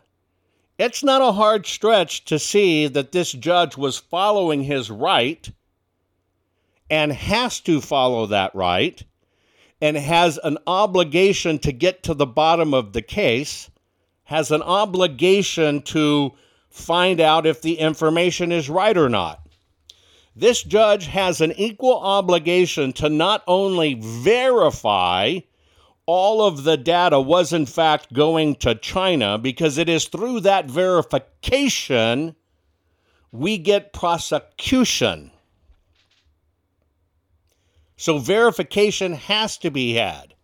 it's 0.78 1.04
not 1.04 1.22
a 1.22 1.32
hard 1.32 1.66
stretch 1.66 2.24
to 2.24 2.38
see 2.38 2.88
that 2.88 3.12
this 3.12 3.32
judge 3.32 3.76
was 3.76 3.98
following 3.98 4.64
his 4.64 4.90
right 4.90 5.50
and 6.90 7.12
has 7.12 7.60
to 7.60 7.80
follow 7.80 8.26
that 8.26 8.54
right 8.54 9.04
and 9.80 9.96
has 9.96 10.38
an 10.44 10.58
obligation 10.66 11.58
to 11.58 11.72
get 11.72 12.02
to 12.02 12.14
the 12.14 12.26
bottom 12.26 12.74
of 12.74 12.92
the 12.92 13.02
case, 13.02 13.70
has 14.24 14.50
an 14.50 14.62
obligation 14.62 15.82
to 15.82 16.32
find 16.70 17.20
out 17.20 17.46
if 17.46 17.62
the 17.62 17.74
information 17.74 18.50
is 18.50 18.70
right 18.70 18.96
or 18.96 19.08
not. 19.08 19.40
This 20.34 20.62
judge 20.62 21.06
has 21.06 21.40
an 21.40 21.52
equal 21.52 21.98
obligation 22.00 22.92
to 22.94 23.08
not 23.08 23.42
only 23.46 23.94
verify 23.94 25.40
all 26.06 26.44
of 26.44 26.64
the 26.64 26.76
data 26.76 27.20
was 27.20 27.52
in 27.52 27.66
fact 27.66 28.12
going 28.12 28.56
to 28.56 28.74
China 28.74 29.38
because 29.38 29.78
it 29.78 29.88
is 29.88 30.06
through 30.06 30.40
that 30.40 30.70
verification 30.70 32.34
we 33.30 33.56
get 33.56 33.92
prosecution. 33.92 35.30
So 37.96 38.18
verification 38.18 39.14
has 39.14 39.56
to 39.58 39.70
be 39.70 39.94
had. 39.94 40.34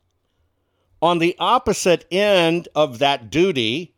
On 1.02 1.18
the 1.18 1.36
opposite 1.38 2.06
end 2.10 2.68
of 2.74 2.98
that 2.98 3.30
duty 3.30 3.94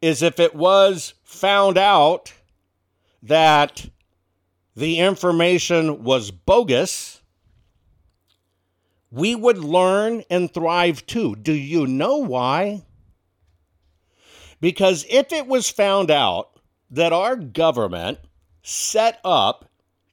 is 0.00 0.22
if 0.22 0.40
it 0.40 0.54
was 0.54 1.14
found 1.22 1.78
out 1.78 2.32
that 3.22 3.86
the 4.74 4.98
information 4.98 6.02
was 6.02 6.30
bogus 6.30 7.21
we 9.12 9.34
would 9.34 9.58
learn 9.58 10.24
and 10.30 10.52
thrive 10.52 11.04
too. 11.06 11.36
Do 11.36 11.52
you 11.52 11.86
know 11.86 12.16
why? 12.16 12.82
Because 14.60 15.04
if 15.10 15.32
it 15.32 15.46
was 15.46 15.68
found 15.68 16.10
out 16.10 16.58
that 16.90 17.12
our 17.12 17.36
government 17.36 18.18
set 18.62 19.20
up 19.22 19.68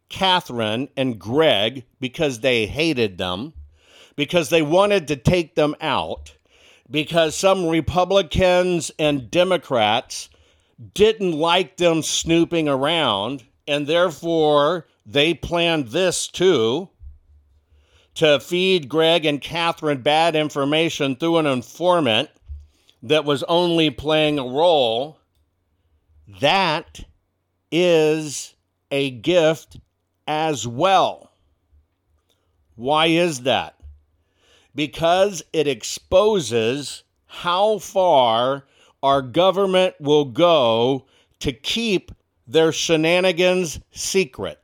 Catherine 0.10 0.90
and 0.98 1.18
Greg 1.18 1.86
because 2.02 2.42
they 2.42 2.66
hated 2.66 3.18
them, 3.18 3.54
because 4.18 4.50
they 4.50 4.62
wanted 4.62 5.08
to 5.08 5.16
take 5.16 5.56
them 5.56 5.76
out, 5.80 6.36
because 6.92 7.36
some 7.36 7.68
Republicans 7.68 8.92
and 9.00 9.32
Democrats 9.32 10.30
didn't 10.94 11.34
like 11.34 11.78
them 11.78 12.02
snooping 12.02 12.68
around, 12.68 13.46
and 13.66 13.88
therefore 13.88 14.88
they 15.06 15.34
planned 15.34 15.90
this 15.90 16.28
too 16.28 16.90
to 18.16 18.40
feed 18.40 18.90
Greg 18.90 19.26
and 19.26 19.42
Catherine 19.42 20.02
bad 20.02 20.36
information 20.36 21.16
through 21.16 21.38
an 21.38 21.46
informant 21.46 22.30
that 23.04 23.26
was 23.26 23.44
only 23.44 23.90
playing 23.90 24.40
a 24.40 24.44
role, 24.44 25.20
that 26.42 27.02
is 27.72 28.56
a 28.92 29.12
gift 29.12 29.78
as 30.28 30.68
well. 30.68 31.32
Why 32.76 33.08
is 33.08 33.42
that? 33.42 33.76
Because 34.76 35.44
it 35.54 35.68
exposes 35.68 37.04
how 37.26 37.80
far 37.80 38.66
our 39.02 39.22
government 39.22 39.96
will 40.00 40.26
go 40.26 41.06
to 41.40 41.52
keep 41.52 42.12
their 42.48 42.72
shenanigans 42.72 43.80
secret. 43.92 44.60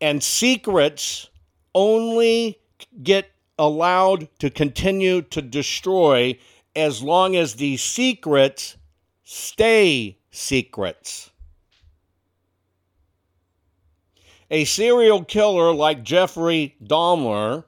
And 0.00 0.22
secrets 0.22 1.28
only 1.74 2.58
get 3.02 3.30
allowed 3.58 4.28
to 4.38 4.50
continue 4.50 5.22
to 5.22 5.42
destroy 5.42 6.38
as 6.76 7.02
long 7.02 7.36
as 7.36 7.54
the 7.54 7.76
secrets 7.76 8.76
stay 9.22 10.18
secrets. 10.30 11.30
A 14.50 14.64
serial 14.64 15.24
killer 15.24 15.72
like 15.72 16.04
Jeffrey 16.04 16.76
Dahmer 16.82 17.64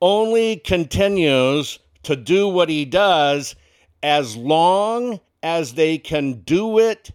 only 0.00 0.56
continues 0.56 1.78
to 2.04 2.16
do 2.16 2.48
what 2.48 2.68
he 2.68 2.84
does 2.84 3.54
as 4.02 4.36
long 4.36 5.20
as 5.42 5.74
they 5.74 5.98
can 5.98 6.40
do 6.42 6.78
it 6.78 7.10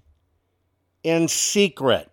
in 1.03 1.28
secret. 1.28 2.10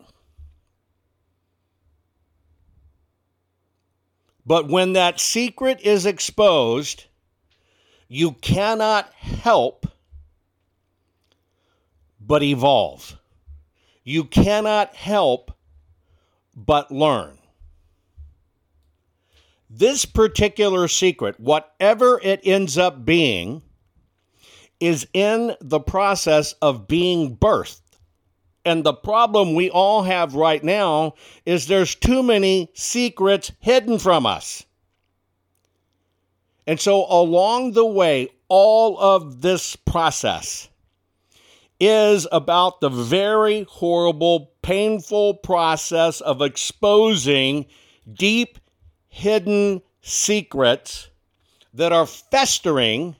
But 4.45 4.69
when 4.69 4.95
that 4.95 5.21
secret 5.21 5.81
is 5.83 6.07
exposed, 6.07 7.05
you 8.09 8.33
cannot 8.33 9.13
help 9.15 9.87
but 12.21 12.43
evolve. 12.43 13.19
You 14.05 14.25
cannot 14.25 14.95
help 14.95 15.53
but 16.57 16.91
learn. 16.91 17.39
This 19.71 20.05
particular 20.05 20.89
secret, 20.89 21.39
whatever 21.41 22.21
it 22.23 22.41
ends 22.45 22.77
up 22.77 23.05
being, 23.05 23.63
is 24.81 25.07
in 25.15 25.55
the 25.61 25.81
process 25.81 26.55
of 26.61 26.89
being 26.89 27.37
birthed. 27.37 27.82
And 28.65 28.85
the 28.85 28.93
problem 28.93 29.55
we 29.55 29.71
all 29.71 30.05
have 30.05 30.35
right 30.35 30.63
now 30.63 31.15
is 31.45 31.67
there's 31.67 31.95
too 31.95 32.23
many 32.23 32.71
secrets 32.75 33.51
hidden 33.59 33.99
from 33.99 34.25
us. 34.25 34.65
And 36.67 36.79
so, 36.79 37.07
along 37.11 37.73
the 37.73 37.85
way, 37.85 38.29
all 38.49 38.99
of 39.01 39.41
this 39.41 39.75
process 39.75 40.69
is 41.81 42.29
about 42.31 42.81
the 42.81 42.89
very 42.89 43.65
horrible, 43.69 44.53
painful 44.63 45.35
process 45.35 46.21
of 46.21 46.41
exposing 46.41 47.67
deep, 48.13 48.61
hidden 49.09 49.83
secrets 50.01 51.09
that 51.75 51.93
are 51.93 52.07
festering 52.07 53.17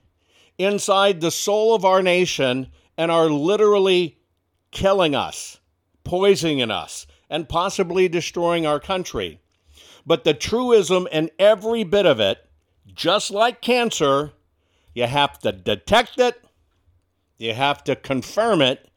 inside 0.59 1.21
the 1.21 1.31
soul 1.33 1.75
of 1.75 1.85
our 1.85 2.03
nation 2.03 2.69
and 2.97 3.11
are 3.11 3.29
literally 3.29 4.17
killing 4.73 5.15
us, 5.15 5.61
poisoning 6.03 6.71
us, 6.71 7.07
and 7.31 7.49
possibly 7.49 8.09
destroying 8.09 8.67
our 8.67 8.81
country. 8.81 9.41
But 10.05 10.25
the 10.25 10.35
truism 10.35 11.07
in 11.13 11.31
every 11.39 11.85
bit 11.85 12.07
of 12.07 12.19
it, 12.19 12.45
just 12.93 13.31
like 13.31 13.61
cancer, 13.61 14.33
you 14.95 15.07
have 15.07 15.39
to 15.41 15.53
detect 15.53 16.19
it, 16.19 16.45
you 17.39 17.55
have 17.55 17.85
to 17.85 17.95
confirm 17.95 18.61
it, 18.61 18.89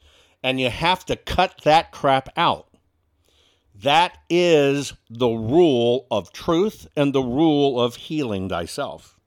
and 0.41 0.59
you 0.59 0.69
have 0.69 1.05
to 1.05 1.15
cut 1.15 1.61
that 1.63 1.91
crap 1.91 2.29
out. 2.35 2.67
That 3.73 4.17
is 4.29 4.93
the 5.09 5.29
rule 5.29 6.07
of 6.09 6.31
truth 6.31 6.87
and 6.95 7.13
the 7.13 7.21
rule 7.23 7.79
of 7.79 7.95
healing 7.95 8.49
thyself. 8.49 9.19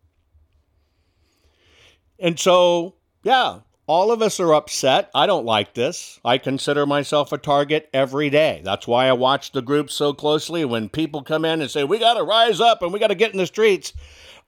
And 2.19 2.39
so, 2.39 2.95
yeah, 3.23 3.61
all 3.89 4.13
of 4.13 4.21
us 4.21 4.39
are 4.39 4.53
upset. 4.53 5.11
I 5.15 5.27
don't 5.27 5.47
like 5.47 5.73
this. 5.73 6.21
I 6.23 6.37
consider 6.37 6.85
myself 6.85 7.33
a 7.33 7.39
target 7.39 7.89
every 7.95 8.29
day. 8.29 8.61
That's 8.63 8.87
why 8.87 9.09
I 9.09 9.15
watch 9.15 9.53
the 9.53 9.63
group 9.63 9.91
so 9.91 10.13
closely. 10.13 10.65
When 10.67 10.91
people 10.91 11.23
come 11.23 11.47
in 11.47 11.63
and 11.63 11.71
say, 11.71 11.85
we 11.85 11.99
got 11.99 12.15
to 12.15 12.23
rise 12.23 12.61
up 12.61 12.83
and 12.83 12.93
we 12.93 13.01
got 13.01 13.09
to 13.09 13.15
get 13.15 13.33
in 13.33 13.39
the 13.39 13.47
streets, 13.47 13.95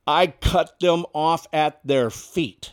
I 0.06 0.26
cut 0.26 0.78
them 0.78 1.06
off 1.14 1.46
at 1.54 1.80
their 1.84 2.10
feet. 2.10 2.72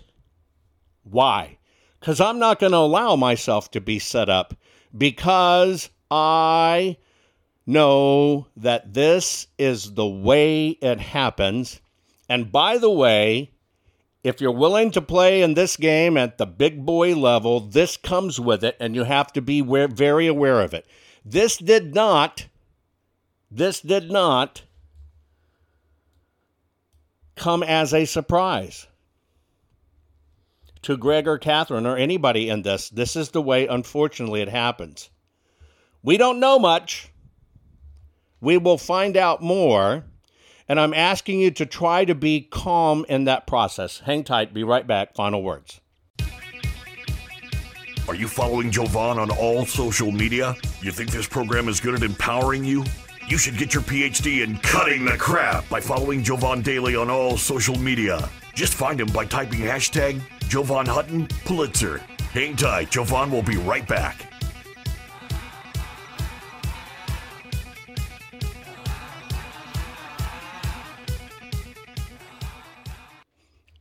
Why? 1.04 1.58
Because 2.02 2.20
I'm 2.20 2.38
not 2.38 2.60
going 2.60 2.74
to 2.74 2.80
allow 2.80 3.16
myself 3.16 3.72
to 3.72 3.82
be 3.82 3.98
set 3.98 4.30
up 4.30 4.54
because 4.96 5.90
I 6.12 6.98
know 7.66 8.48
that 8.58 8.94
this 8.94 9.48
is 9.58 9.94
the 9.94 10.08
way 10.08 10.70
it 10.70 11.00
happens. 11.00 11.80
And 12.28 12.52
by 12.52 12.78
the 12.78 12.92
way, 12.92 13.52
if 14.28 14.42
you're 14.42 14.52
willing 14.52 14.92
to 14.92 15.02
play 15.02 15.42
in 15.42 15.54
this 15.54 15.78
game 15.78 16.18
at 16.18 16.38
the 16.38 16.46
big 16.46 16.86
boy 16.86 17.16
level, 17.16 17.62
this 17.62 17.96
comes 17.96 18.40
with 18.40 18.64
it, 18.64 18.76
and 18.80 18.94
you 18.94 19.06
have 19.06 19.32
to 19.34 19.42
be 19.42 19.62
very 19.62 20.28
aware 20.28 20.60
of 20.62 20.74
it. 20.74 20.86
This 21.24 21.56
did 21.56 21.96
not, 21.96 22.48
this 23.50 23.80
did 23.80 24.12
not 24.12 24.64
come 27.36 27.64
as 27.64 27.94
a 27.94 28.04
surprise 28.04 28.88
to 30.82 30.98
Greg 30.98 31.28
or 31.28 31.38
Catherine 31.38 31.86
or 31.86 31.96
anybody 31.96 32.50
in 32.50 32.64
this. 32.64 32.90
This 32.90 33.16
is 33.16 33.30
the 33.30 33.42
way, 33.42 33.68
unfortunately, 33.68 34.42
it 34.42 34.50
happens. 34.50 35.10
We 36.04 36.18
don't 36.18 36.40
know 36.40 36.60
much. 36.60 37.14
We 38.42 38.58
will 38.58 38.78
find 38.78 39.16
out 39.16 39.42
more 39.42 40.04
and 40.68 40.80
I'm 40.80 40.94
asking 40.94 41.40
you 41.40 41.52
to 41.52 41.66
try 41.66 42.06
to 42.06 42.16
be 42.16 42.42
calm 42.42 43.06
in 43.10 43.26
that 43.26 43.48
process. 43.48 44.00
Hang 44.00 44.24
tight, 44.24 44.54
be 44.54 44.64
right 44.64 44.86
back. 44.86 45.16
Final 45.16 45.44
words. 45.44 45.82
Are 48.08 48.16
you 48.16 48.28
following 48.28 48.72
Jovan 48.72 49.20
on 49.20 49.30
all 49.32 49.66
social 49.66 50.12
media? 50.12 50.56
You 50.82 50.92
think 50.92 51.12
this 51.12 51.28
program 51.28 51.68
is 51.68 51.80
good 51.80 51.94
at 51.94 52.04
empowering 52.04 52.64
you? 52.64 52.86
You 53.28 53.38
should 53.38 53.58
get 53.58 53.74
your 53.74 53.84
PhD 53.84 54.44
in 54.44 54.58
cutting 54.60 55.04
the 55.04 55.18
crap 55.18 55.68
by 55.68 55.82
following 55.82 56.24
Jovan 56.24 56.62
Daily 56.62 56.96
on 56.96 57.10
all 57.10 57.38
social 57.38 57.78
media. 57.78 58.30
Just 58.54 58.74
find 58.74 59.02
him 59.02 59.08
by 59.08 59.26
typing 59.26 59.60
hashtag 59.60 60.22
Jovan 60.48 60.86
Hutton 60.86 61.28
Pulitzer 61.44 62.02
Hang 62.38 62.56
tight, 62.56 62.92
Jovan 62.92 63.32
will 63.32 63.42
be 63.42 63.58
right 63.58 63.88
back. 63.88 64.32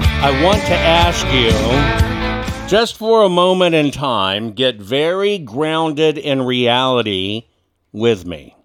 I 0.00 0.42
want 0.44 0.60
to 0.62 0.74
ask 0.74 1.26
you, 1.32 2.68
just 2.68 2.96
for 2.96 3.22
a 3.22 3.28
moment 3.28 3.74
in 3.74 3.90
time, 3.90 4.52
get 4.52 4.76
very 4.76 5.38
grounded 5.38 6.18
in 6.18 6.42
reality 6.42 7.48
with 7.92 8.26
me. 8.26 8.56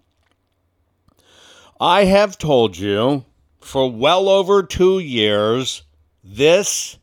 I 1.80 2.04
have 2.04 2.38
told 2.38 2.76
you 2.76 3.24
for 3.60 3.90
well 3.90 4.28
over 4.28 4.62
two 4.62 4.98
years 4.98 5.82
this 6.22 6.98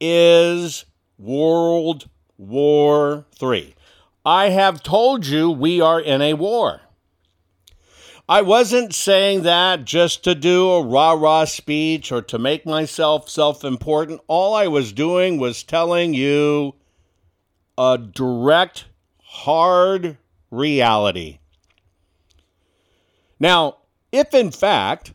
is 0.00 0.84
World 1.18 2.08
War 2.38 3.26
III. 3.42 3.74
I 4.24 4.48
have 4.48 4.82
told 4.82 5.26
you 5.26 5.50
we 5.50 5.80
are 5.80 6.00
in 6.00 6.22
a 6.22 6.34
war. 6.34 6.80
I 8.28 8.42
wasn't 8.42 8.92
saying 8.92 9.42
that 9.42 9.84
just 9.84 10.24
to 10.24 10.34
do 10.34 10.68
a 10.70 10.82
rah 10.82 11.12
rah 11.12 11.44
speech 11.44 12.10
or 12.10 12.22
to 12.22 12.38
make 12.40 12.66
myself 12.66 13.28
self 13.28 13.62
important. 13.62 14.20
All 14.26 14.52
I 14.52 14.66
was 14.66 14.92
doing 14.92 15.38
was 15.38 15.62
telling 15.62 16.12
you 16.12 16.74
a 17.78 17.98
direct, 17.98 18.86
hard 19.22 20.18
reality. 20.50 21.38
Now, 23.38 23.76
if 24.10 24.34
in 24.34 24.50
fact, 24.50 25.12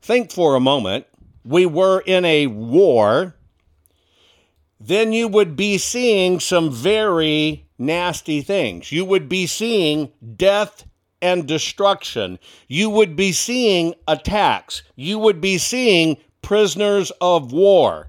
think 0.00 0.32
for 0.32 0.54
a 0.54 0.60
moment, 0.60 1.04
we 1.44 1.66
were 1.66 2.02
in 2.06 2.24
a 2.24 2.46
war, 2.46 3.34
then 4.80 5.12
you 5.12 5.28
would 5.28 5.56
be 5.56 5.76
seeing 5.76 6.40
some 6.40 6.72
very 6.72 7.66
nasty 7.76 8.40
things. 8.40 8.92
You 8.92 9.04
would 9.04 9.28
be 9.28 9.46
seeing 9.46 10.10
death 10.36 10.86
and 11.22 11.46
destruction. 11.46 12.38
You 12.68 12.90
would 12.90 13.16
be 13.16 13.32
seeing 13.32 13.94
attacks. 14.06 14.82
You 14.96 15.18
would 15.20 15.40
be 15.40 15.56
seeing 15.56 16.18
prisoners 16.42 17.12
of 17.20 17.52
war. 17.52 18.08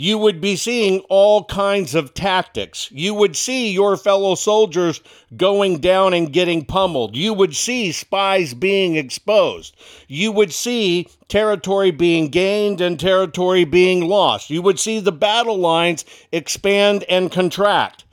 you 0.00 0.16
would 0.16 0.40
be 0.40 0.56
seeing 0.56 1.00
all 1.10 1.44
kinds 1.44 1.94
of 1.94 2.14
tactics. 2.14 2.88
You 2.90 3.12
would 3.12 3.36
see 3.36 3.70
your 3.70 3.98
fellow 3.98 4.34
soldiers 4.34 5.02
going 5.36 5.80
down 5.80 6.14
and 6.14 6.32
getting 6.32 6.64
pummeled. 6.64 7.14
You 7.14 7.34
would 7.34 7.54
see 7.54 7.92
spies 7.92 8.54
being 8.54 8.96
exposed. 8.96 9.76
You 10.08 10.32
would 10.32 10.54
see 10.54 11.06
territory 11.28 11.90
being 11.90 12.28
gained 12.30 12.80
and 12.80 12.98
territory 12.98 13.66
being 13.66 14.08
lost. 14.08 14.48
You 14.48 14.62
would 14.62 14.80
see 14.80 15.00
the 15.00 15.12
battle 15.12 15.58
lines 15.58 16.06
expand 16.32 17.04
and 17.10 17.30
contract. 17.30 18.04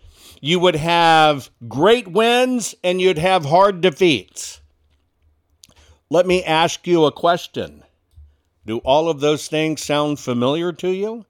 You 0.41 0.59
would 0.59 0.75
have 0.75 1.49
great 1.67 2.07
wins 2.07 2.75
and 2.83 3.01
you'd 3.01 3.17
have 3.17 3.45
hard 3.45 3.81
defeats. 3.81 4.61
Let 6.09 6.25
me 6.25 6.43
ask 6.43 6.85
you 6.87 7.05
a 7.05 7.11
question. 7.11 7.83
Do 8.65 8.77
all 8.79 9.09
of 9.09 9.19
those 9.19 9.47
things 9.47 9.83
sound 9.83 10.19
familiar 10.19 10.71
to 10.73 10.89
you? 10.89 11.25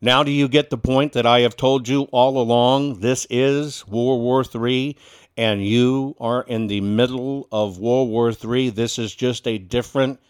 Now, 0.00 0.22
do 0.22 0.30
you 0.30 0.48
get 0.48 0.68
the 0.68 0.76
point 0.76 1.14
that 1.14 1.24
I 1.24 1.40
have 1.40 1.56
told 1.56 1.88
you 1.88 2.02
all 2.12 2.38
along? 2.38 3.00
This 3.00 3.26
is 3.30 3.86
World 3.88 4.20
War 4.20 4.44
III, 4.44 4.96
and 5.36 5.64
you 5.64 6.14
are 6.20 6.42
in 6.42 6.66
the 6.66 6.82
middle 6.82 7.48
of 7.50 7.78
World 7.78 8.10
War 8.10 8.30
III. 8.30 8.70
This 8.70 8.98
is 8.98 9.14
just 9.14 9.48
a 9.48 9.56
different 9.56 10.20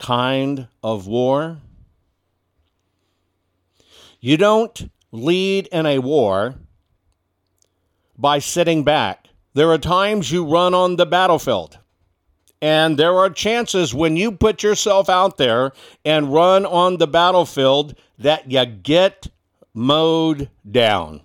kind 0.00 0.66
of 0.82 1.06
war. 1.06 1.58
You 4.18 4.36
don't 4.36 4.90
lead 5.12 5.68
in 5.68 5.86
a 5.86 5.98
war 5.98 6.54
by 8.18 8.38
sitting 8.38 8.82
back. 8.82 9.28
There 9.54 9.70
are 9.70 9.78
times 9.78 10.32
you 10.32 10.44
run 10.44 10.74
on 10.74 10.96
the 10.96 11.06
battlefield. 11.06 11.78
And 12.62 12.96
there 12.96 13.18
are 13.18 13.28
chances 13.28 13.92
when 13.92 14.16
you 14.16 14.32
put 14.32 14.62
yourself 14.62 15.08
out 15.08 15.36
there 15.36 15.72
and 16.04 16.32
run 16.32 16.64
on 16.64 16.96
the 16.96 17.08
battlefield 17.08 17.96
that 18.18 18.50
you 18.50 18.64
get 18.64 19.26
mowed 19.74 20.48
down. 20.70 21.22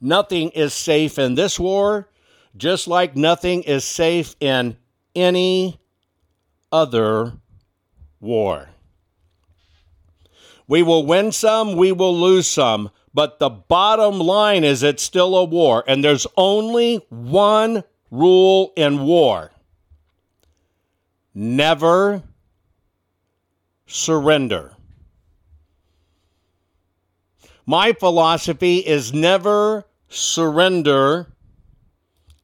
Nothing 0.00 0.50
is 0.50 0.72
safe 0.72 1.18
in 1.18 1.34
this 1.34 1.58
war, 1.58 2.08
just 2.56 2.86
like 2.86 3.16
nothing 3.16 3.64
is 3.64 3.84
safe 3.84 4.36
in 4.38 4.76
any 5.14 5.80
other 6.70 7.32
war. 8.20 8.68
We 10.66 10.82
will 10.82 11.04
win 11.04 11.32
some, 11.32 11.76
we 11.76 11.92
will 11.92 12.18
lose 12.18 12.48
some, 12.48 12.90
but 13.12 13.38
the 13.38 13.50
bottom 13.50 14.18
line 14.18 14.64
is 14.64 14.82
it's 14.82 15.02
still 15.02 15.36
a 15.36 15.44
war, 15.44 15.84
and 15.86 16.02
there's 16.02 16.26
only 16.36 16.96
one 17.08 17.84
rule 18.10 18.72
in 18.76 19.00
war 19.04 19.50
never 21.34 22.22
surrender. 23.86 24.72
My 27.66 27.92
philosophy 27.92 28.78
is 28.78 29.12
never 29.12 29.84
surrender, 30.08 31.32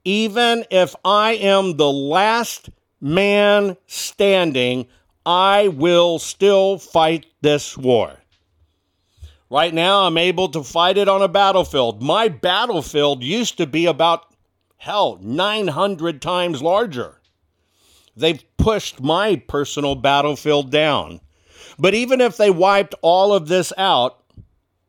even 0.04 0.64
if 0.70 0.96
I 1.04 1.32
am 1.32 1.76
the 1.76 1.90
last 1.90 2.70
man 3.00 3.76
standing, 3.86 4.86
I 5.24 5.68
will 5.68 6.18
still 6.18 6.78
fight 6.78 7.26
this 7.40 7.76
war. 7.76 8.18
Right 9.50 9.74
now, 9.74 10.06
I'm 10.06 10.16
able 10.16 10.48
to 10.50 10.62
fight 10.62 10.96
it 10.96 11.08
on 11.08 11.22
a 11.22 11.28
battlefield. 11.28 12.02
My 12.02 12.28
battlefield 12.28 13.24
used 13.24 13.56
to 13.58 13.66
be 13.66 13.86
about, 13.86 14.32
hell, 14.76 15.18
900 15.20 16.22
times 16.22 16.62
larger. 16.62 17.20
They've 18.16 18.44
pushed 18.56 19.00
my 19.00 19.36
personal 19.36 19.96
battlefield 19.96 20.70
down. 20.70 21.20
But 21.78 21.94
even 21.94 22.20
if 22.20 22.36
they 22.36 22.50
wiped 22.50 22.94
all 23.02 23.32
of 23.32 23.48
this 23.48 23.72
out, 23.76 24.22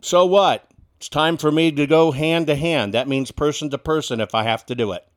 so 0.02 0.26
what? 0.26 0.68
It's 0.98 1.10
time 1.10 1.38
for 1.38 1.52
me 1.52 1.72
to 1.72 1.88
go 1.88 2.12
hand 2.12 2.46
to 2.48 2.56
hand. 2.56 2.94
That 2.94 3.08
means 3.08 3.32
person 3.32 3.70
to 3.72 3.78
person 3.80 4.20
if 4.20 4.36
I 4.36 4.44
have 4.44 4.66
to 4.68 4.76
do 4.76 4.92
it. 4.92 5.08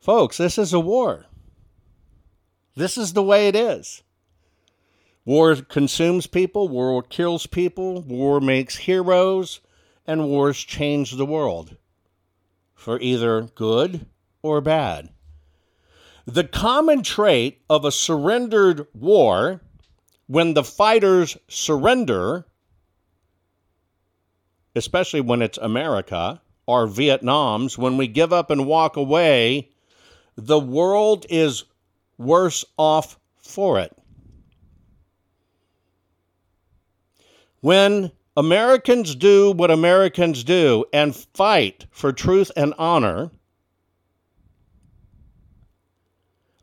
Folks, 0.00 0.38
this 0.38 0.58
is 0.58 0.72
a 0.72 0.80
war. 0.80 1.26
This 2.74 2.98
is 2.98 3.12
the 3.12 3.22
way 3.22 3.48
it 3.48 3.54
is. 3.54 4.02
War 5.26 5.56
consumes 5.56 6.28
people, 6.28 6.68
war 6.68 7.02
kills 7.02 7.46
people, 7.46 8.00
war 8.02 8.40
makes 8.40 8.76
heroes, 8.76 9.60
and 10.06 10.28
wars 10.28 10.56
change 10.56 11.10
the 11.10 11.26
world 11.26 11.76
for 12.76 13.00
either 13.00 13.42
good 13.42 14.06
or 14.40 14.60
bad. 14.60 15.08
The 16.26 16.44
common 16.44 17.02
trait 17.02 17.60
of 17.68 17.84
a 17.84 17.90
surrendered 17.90 18.86
war, 18.94 19.62
when 20.28 20.54
the 20.54 20.62
fighters 20.62 21.36
surrender, 21.48 22.46
especially 24.76 25.20
when 25.22 25.42
it's 25.42 25.58
America 25.58 26.40
or 26.66 26.86
Vietnam's, 26.86 27.76
when 27.76 27.96
we 27.96 28.06
give 28.06 28.32
up 28.32 28.48
and 28.48 28.64
walk 28.64 28.96
away, 28.96 29.70
the 30.36 30.60
world 30.60 31.26
is 31.28 31.64
worse 32.16 32.64
off 32.76 33.18
for 33.38 33.80
it. 33.80 33.95
When 37.66 38.12
Americans 38.36 39.16
do 39.16 39.50
what 39.50 39.72
Americans 39.72 40.44
do 40.44 40.84
and 40.92 41.16
fight 41.16 41.86
for 41.90 42.12
truth 42.12 42.52
and 42.56 42.72
honor, 42.78 43.32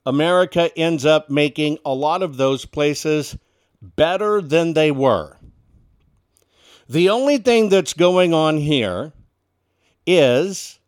America 0.05 0.71
ends 0.77 1.05
up 1.05 1.29
making 1.29 1.79
a 1.83 1.93
lot 1.93 2.23
of 2.23 2.37
those 2.37 2.63
places 2.63 3.37
better 3.81 4.39
than 4.39 4.75
they 4.75 4.91
were. 4.91 5.35
The 6.87 7.09
only 7.09 7.37
thing 7.37 7.67
that's 7.67 7.93
going 7.93 8.33
on 8.33 8.55
here 8.55 9.11
is 10.07 10.79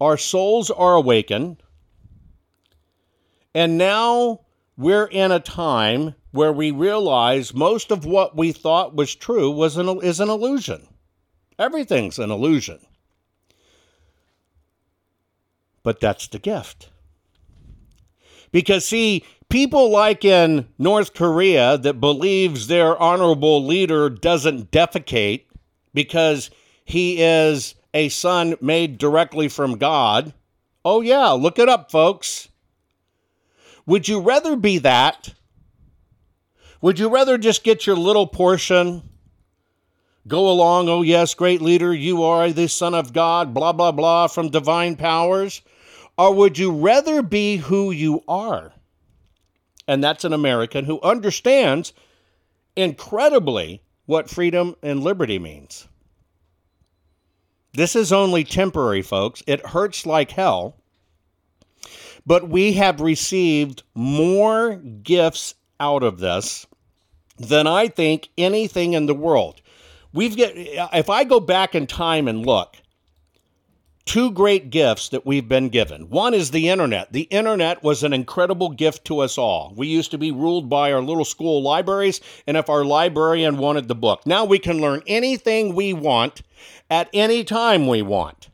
our 0.00 0.16
souls 0.16 0.68
are 0.68 0.96
awakened, 0.96 1.62
and 3.54 3.78
now 3.78 4.40
we're 4.76 5.06
in 5.06 5.30
a 5.30 5.38
time 5.38 6.16
where 6.30 6.52
we 6.52 6.70
realize 6.70 7.54
most 7.54 7.90
of 7.90 8.04
what 8.04 8.36
we 8.36 8.52
thought 8.52 8.94
was 8.94 9.14
true 9.14 9.50
was 9.50 9.76
an, 9.76 9.88
is 10.02 10.20
an 10.20 10.28
illusion. 10.28 10.86
Everything's 11.58 12.18
an 12.18 12.30
illusion. 12.30 12.78
But 15.82 16.00
that's 16.00 16.28
the 16.28 16.38
gift. 16.38 16.90
Because, 18.52 18.84
see, 18.84 19.24
people 19.48 19.90
like 19.90 20.24
in 20.24 20.68
North 20.78 21.14
Korea 21.14 21.78
that 21.78 22.00
believes 22.00 22.66
their 22.66 22.96
honorable 23.00 23.64
leader 23.64 24.08
doesn't 24.10 24.70
defecate 24.70 25.44
because 25.94 26.50
he 26.84 27.22
is 27.22 27.74
a 27.94 28.08
son 28.08 28.56
made 28.60 28.98
directly 28.98 29.48
from 29.48 29.78
God. 29.78 30.34
Oh, 30.84 31.00
yeah, 31.00 31.30
look 31.30 31.58
it 31.58 31.68
up, 31.68 31.90
folks. 31.90 32.48
Would 33.86 34.08
you 34.08 34.20
rather 34.20 34.56
be 34.56 34.78
that? 34.78 35.34
Would 36.80 36.98
you 36.98 37.08
rather 37.08 37.38
just 37.38 37.64
get 37.64 37.86
your 37.86 37.96
little 37.96 38.26
portion? 38.26 39.02
Go 40.26 40.50
along, 40.50 40.88
oh, 40.88 41.02
yes, 41.02 41.34
great 41.34 41.60
leader, 41.62 41.92
you 41.92 42.22
are 42.22 42.52
the 42.52 42.68
Son 42.68 42.94
of 42.94 43.12
God, 43.12 43.54
blah, 43.54 43.72
blah, 43.72 43.92
blah, 43.92 44.26
from 44.26 44.50
divine 44.50 44.94
powers? 44.94 45.62
Or 46.16 46.34
would 46.34 46.58
you 46.58 46.72
rather 46.72 47.22
be 47.22 47.56
who 47.56 47.90
you 47.90 48.22
are? 48.28 48.72
And 49.86 50.04
that's 50.04 50.24
an 50.24 50.32
American 50.32 50.84
who 50.84 51.00
understands 51.00 51.92
incredibly 52.76 53.82
what 54.06 54.30
freedom 54.30 54.76
and 54.82 55.02
liberty 55.02 55.38
means. 55.38 55.88
This 57.72 57.96
is 57.96 58.12
only 58.12 58.44
temporary, 58.44 59.02
folks. 59.02 59.42
It 59.46 59.66
hurts 59.66 60.06
like 60.06 60.30
hell. 60.30 60.76
But 62.26 62.48
we 62.48 62.74
have 62.74 63.00
received 63.00 63.82
more 63.94 64.76
gifts 64.76 65.54
out 65.80 66.02
of 66.02 66.18
this 66.18 66.66
than 67.38 67.66
I 67.66 67.88
think 67.88 68.28
anything 68.36 68.94
in 68.94 69.06
the 69.06 69.14
world. 69.14 69.60
We've 70.12 70.36
get 70.36 70.52
if 70.56 71.10
I 71.10 71.24
go 71.24 71.40
back 71.40 71.74
in 71.74 71.86
time 71.86 72.28
and 72.28 72.44
look, 72.44 72.76
two 74.08 74.30
great 74.30 74.70
gifts 74.70 75.10
that 75.10 75.26
we've 75.26 75.48
been 75.48 75.68
given. 75.68 76.08
One 76.08 76.32
is 76.32 76.50
the 76.50 76.70
internet. 76.70 77.12
The 77.12 77.24
internet 77.24 77.82
was 77.82 78.02
an 78.02 78.14
incredible 78.14 78.70
gift 78.70 79.04
to 79.04 79.18
us 79.18 79.36
all. 79.36 79.74
We 79.76 79.86
used 79.86 80.10
to 80.12 80.18
be 80.18 80.32
ruled 80.32 80.70
by 80.70 80.92
our 80.92 81.02
little 81.02 81.26
school 81.26 81.62
libraries, 81.62 82.22
and 82.46 82.56
if 82.56 82.70
our 82.70 82.86
librarian 82.86 83.58
wanted 83.58 83.86
the 83.86 83.94
book, 83.94 84.26
now 84.26 84.46
we 84.46 84.58
can 84.58 84.80
learn 84.80 85.02
anything 85.06 85.74
we 85.74 85.92
want 85.92 86.42
at 86.88 87.10
any 87.12 87.44
time 87.44 87.86
we 87.86 88.00
want. 88.00 88.48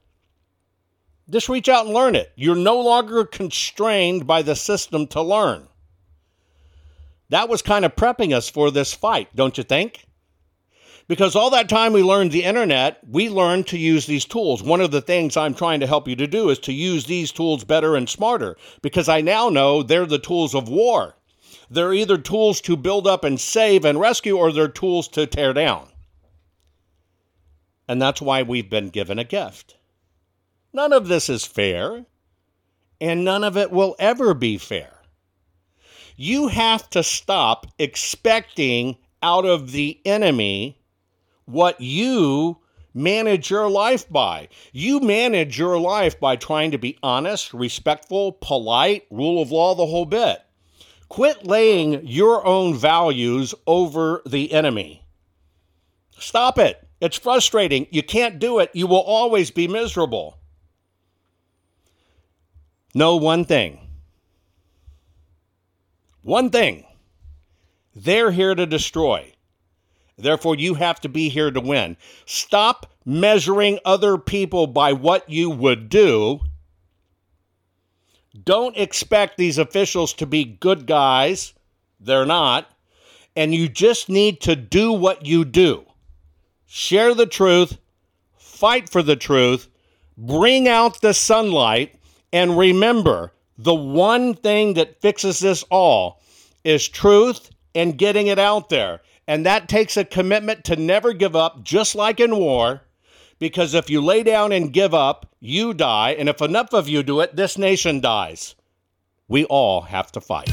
Just 1.30 1.48
reach 1.48 1.68
out 1.68 1.86
and 1.86 1.94
learn 1.94 2.16
it. 2.16 2.32
You're 2.34 2.56
no 2.56 2.80
longer 2.80 3.24
constrained 3.24 4.26
by 4.26 4.42
the 4.42 4.56
system 4.56 5.06
to 5.06 5.22
learn. 5.22 5.68
That 7.30 7.48
was 7.48 7.62
kind 7.62 7.84
of 7.84 7.96
prepping 7.96 8.34
us 8.34 8.48
for 8.48 8.70
this 8.70 8.92
fight, 8.92 9.34
don't 9.34 9.56
you 9.56 9.64
think? 9.64 10.06
Because 11.06 11.36
all 11.36 11.50
that 11.50 11.68
time 11.68 11.92
we 11.92 12.02
learned 12.02 12.32
the 12.32 12.44
internet, 12.44 12.98
we 13.06 13.28
learned 13.28 13.66
to 13.68 13.78
use 13.78 14.06
these 14.06 14.24
tools. 14.24 14.62
One 14.62 14.80
of 14.80 14.90
the 14.90 15.02
things 15.02 15.36
I'm 15.36 15.54
trying 15.54 15.80
to 15.80 15.86
help 15.86 16.08
you 16.08 16.16
to 16.16 16.26
do 16.26 16.48
is 16.48 16.58
to 16.60 16.72
use 16.72 17.04
these 17.04 17.30
tools 17.30 17.64
better 17.64 17.94
and 17.94 18.08
smarter 18.08 18.56
because 18.80 19.08
I 19.08 19.20
now 19.20 19.50
know 19.50 19.82
they're 19.82 20.06
the 20.06 20.18
tools 20.18 20.54
of 20.54 20.68
war. 20.68 21.16
They're 21.70 21.92
either 21.92 22.18
tools 22.18 22.60
to 22.62 22.76
build 22.76 23.06
up 23.06 23.24
and 23.24 23.40
save 23.40 23.84
and 23.84 24.00
rescue, 24.00 24.36
or 24.36 24.52
they're 24.52 24.68
tools 24.68 25.08
to 25.08 25.26
tear 25.26 25.52
down. 25.52 25.88
And 27.88 28.00
that's 28.00 28.22
why 28.22 28.42
we've 28.42 28.70
been 28.70 28.88
given 28.88 29.18
a 29.18 29.24
gift. 29.24 29.76
None 30.72 30.92
of 30.92 31.08
this 31.08 31.28
is 31.28 31.44
fair, 31.44 32.06
and 33.00 33.24
none 33.24 33.44
of 33.44 33.56
it 33.56 33.70
will 33.70 33.94
ever 33.98 34.34
be 34.34 34.56
fair. 34.58 35.00
You 36.16 36.48
have 36.48 36.88
to 36.90 37.02
stop 37.02 37.66
expecting 37.78 38.96
out 39.22 39.44
of 39.44 39.72
the 39.72 40.00
enemy 40.04 40.78
what 41.46 41.80
you 41.80 42.58
manage 42.94 43.50
your 43.50 43.68
life 43.68 44.08
by. 44.08 44.48
You 44.72 45.00
manage 45.00 45.58
your 45.58 45.78
life 45.78 46.20
by 46.20 46.36
trying 46.36 46.70
to 46.70 46.78
be 46.78 46.98
honest, 47.02 47.52
respectful, 47.52 48.32
polite, 48.32 49.06
rule 49.10 49.42
of 49.42 49.50
law, 49.50 49.74
the 49.74 49.86
whole 49.86 50.06
bit. 50.06 50.38
Quit 51.08 51.46
laying 51.46 52.06
your 52.06 52.46
own 52.46 52.74
values 52.74 53.54
over 53.66 54.22
the 54.24 54.52
enemy. 54.52 55.04
Stop 56.18 56.58
it. 56.58 56.86
It's 57.00 57.18
frustrating. 57.18 57.86
You 57.90 58.02
can't 58.02 58.38
do 58.38 58.60
it. 58.60 58.70
You 58.72 58.86
will 58.86 59.02
always 59.02 59.50
be 59.50 59.68
miserable. 59.68 60.38
Know 62.94 63.16
one 63.16 63.44
thing. 63.44 63.83
One 66.24 66.48
thing. 66.48 66.86
They're 67.94 68.30
here 68.30 68.54
to 68.54 68.64
destroy. 68.64 69.34
Therefore, 70.16 70.56
you 70.56 70.72
have 70.74 70.98
to 71.02 71.08
be 71.10 71.28
here 71.28 71.50
to 71.50 71.60
win. 71.60 71.98
Stop 72.24 72.86
measuring 73.04 73.78
other 73.84 74.16
people 74.16 74.66
by 74.66 74.94
what 74.94 75.28
you 75.28 75.50
would 75.50 75.90
do. 75.90 76.40
Don't 78.42 78.76
expect 78.78 79.36
these 79.36 79.58
officials 79.58 80.14
to 80.14 80.24
be 80.24 80.44
good 80.44 80.86
guys. 80.86 81.52
They're 82.00 82.24
not. 82.24 82.70
And 83.36 83.54
you 83.54 83.68
just 83.68 84.08
need 84.08 84.40
to 84.42 84.56
do 84.56 84.92
what 84.92 85.26
you 85.26 85.44
do 85.44 85.84
share 86.66 87.14
the 87.14 87.26
truth, 87.26 87.76
fight 88.38 88.88
for 88.88 89.02
the 89.02 89.14
truth, 89.14 89.68
bring 90.16 90.66
out 90.66 91.02
the 91.02 91.12
sunlight, 91.12 91.96
and 92.32 92.56
remember 92.58 93.32
the 93.58 93.74
one 93.74 94.34
thing 94.34 94.74
that 94.74 95.00
fixes 95.00 95.40
this 95.40 95.62
all 95.70 96.20
is 96.64 96.88
truth 96.88 97.50
and 97.74 97.98
getting 97.98 98.26
it 98.26 98.38
out 98.38 98.68
there. 98.68 99.00
And 99.26 99.46
that 99.46 99.68
takes 99.68 99.96
a 99.96 100.04
commitment 100.04 100.64
to 100.64 100.76
never 100.76 101.12
give 101.12 101.34
up, 101.34 101.64
just 101.64 101.94
like 101.94 102.20
in 102.20 102.36
war, 102.36 102.82
because 103.38 103.74
if 103.74 103.88
you 103.88 104.02
lay 104.02 104.22
down 104.22 104.52
and 104.52 104.72
give 104.72 104.94
up, 104.94 105.26
you 105.40 105.74
die. 105.74 106.10
And 106.10 106.28
if 106.28 106.40
enough 106.42 106.72
of 106.72 106.88
you 106.88 107.02
do 107.02 107.20
it, 107.20 107.36
this 107.36 107.56
nation 107.58 108.00
dies. 108.00 108.54
We 109.28 109.44
all 109.46 109.82
have 109.82 110.12
to 110.12 110.20
fight. 110.20 110.50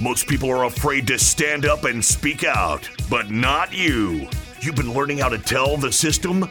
Most 0.00 0.26
people 0.26 0.50
are 0.50 0.64
afraid 0.64 1.06
to 1.06 1.18
stand 1.18 1.64
up 1.66 1.84
and 1.84 2.04
speak 2.04 2.42
out, 2.42 2.88
but 3.08 3.30
not 3.30 3.72
you. 3.72 4.28
You've 4.60 4.74
been 4.74 4.92
learning 4.92 5.18
how 5.18 5.28
to 5.28 5.38
tell 5.38 5.76
the 5.76 5.92
system 5.92 6.50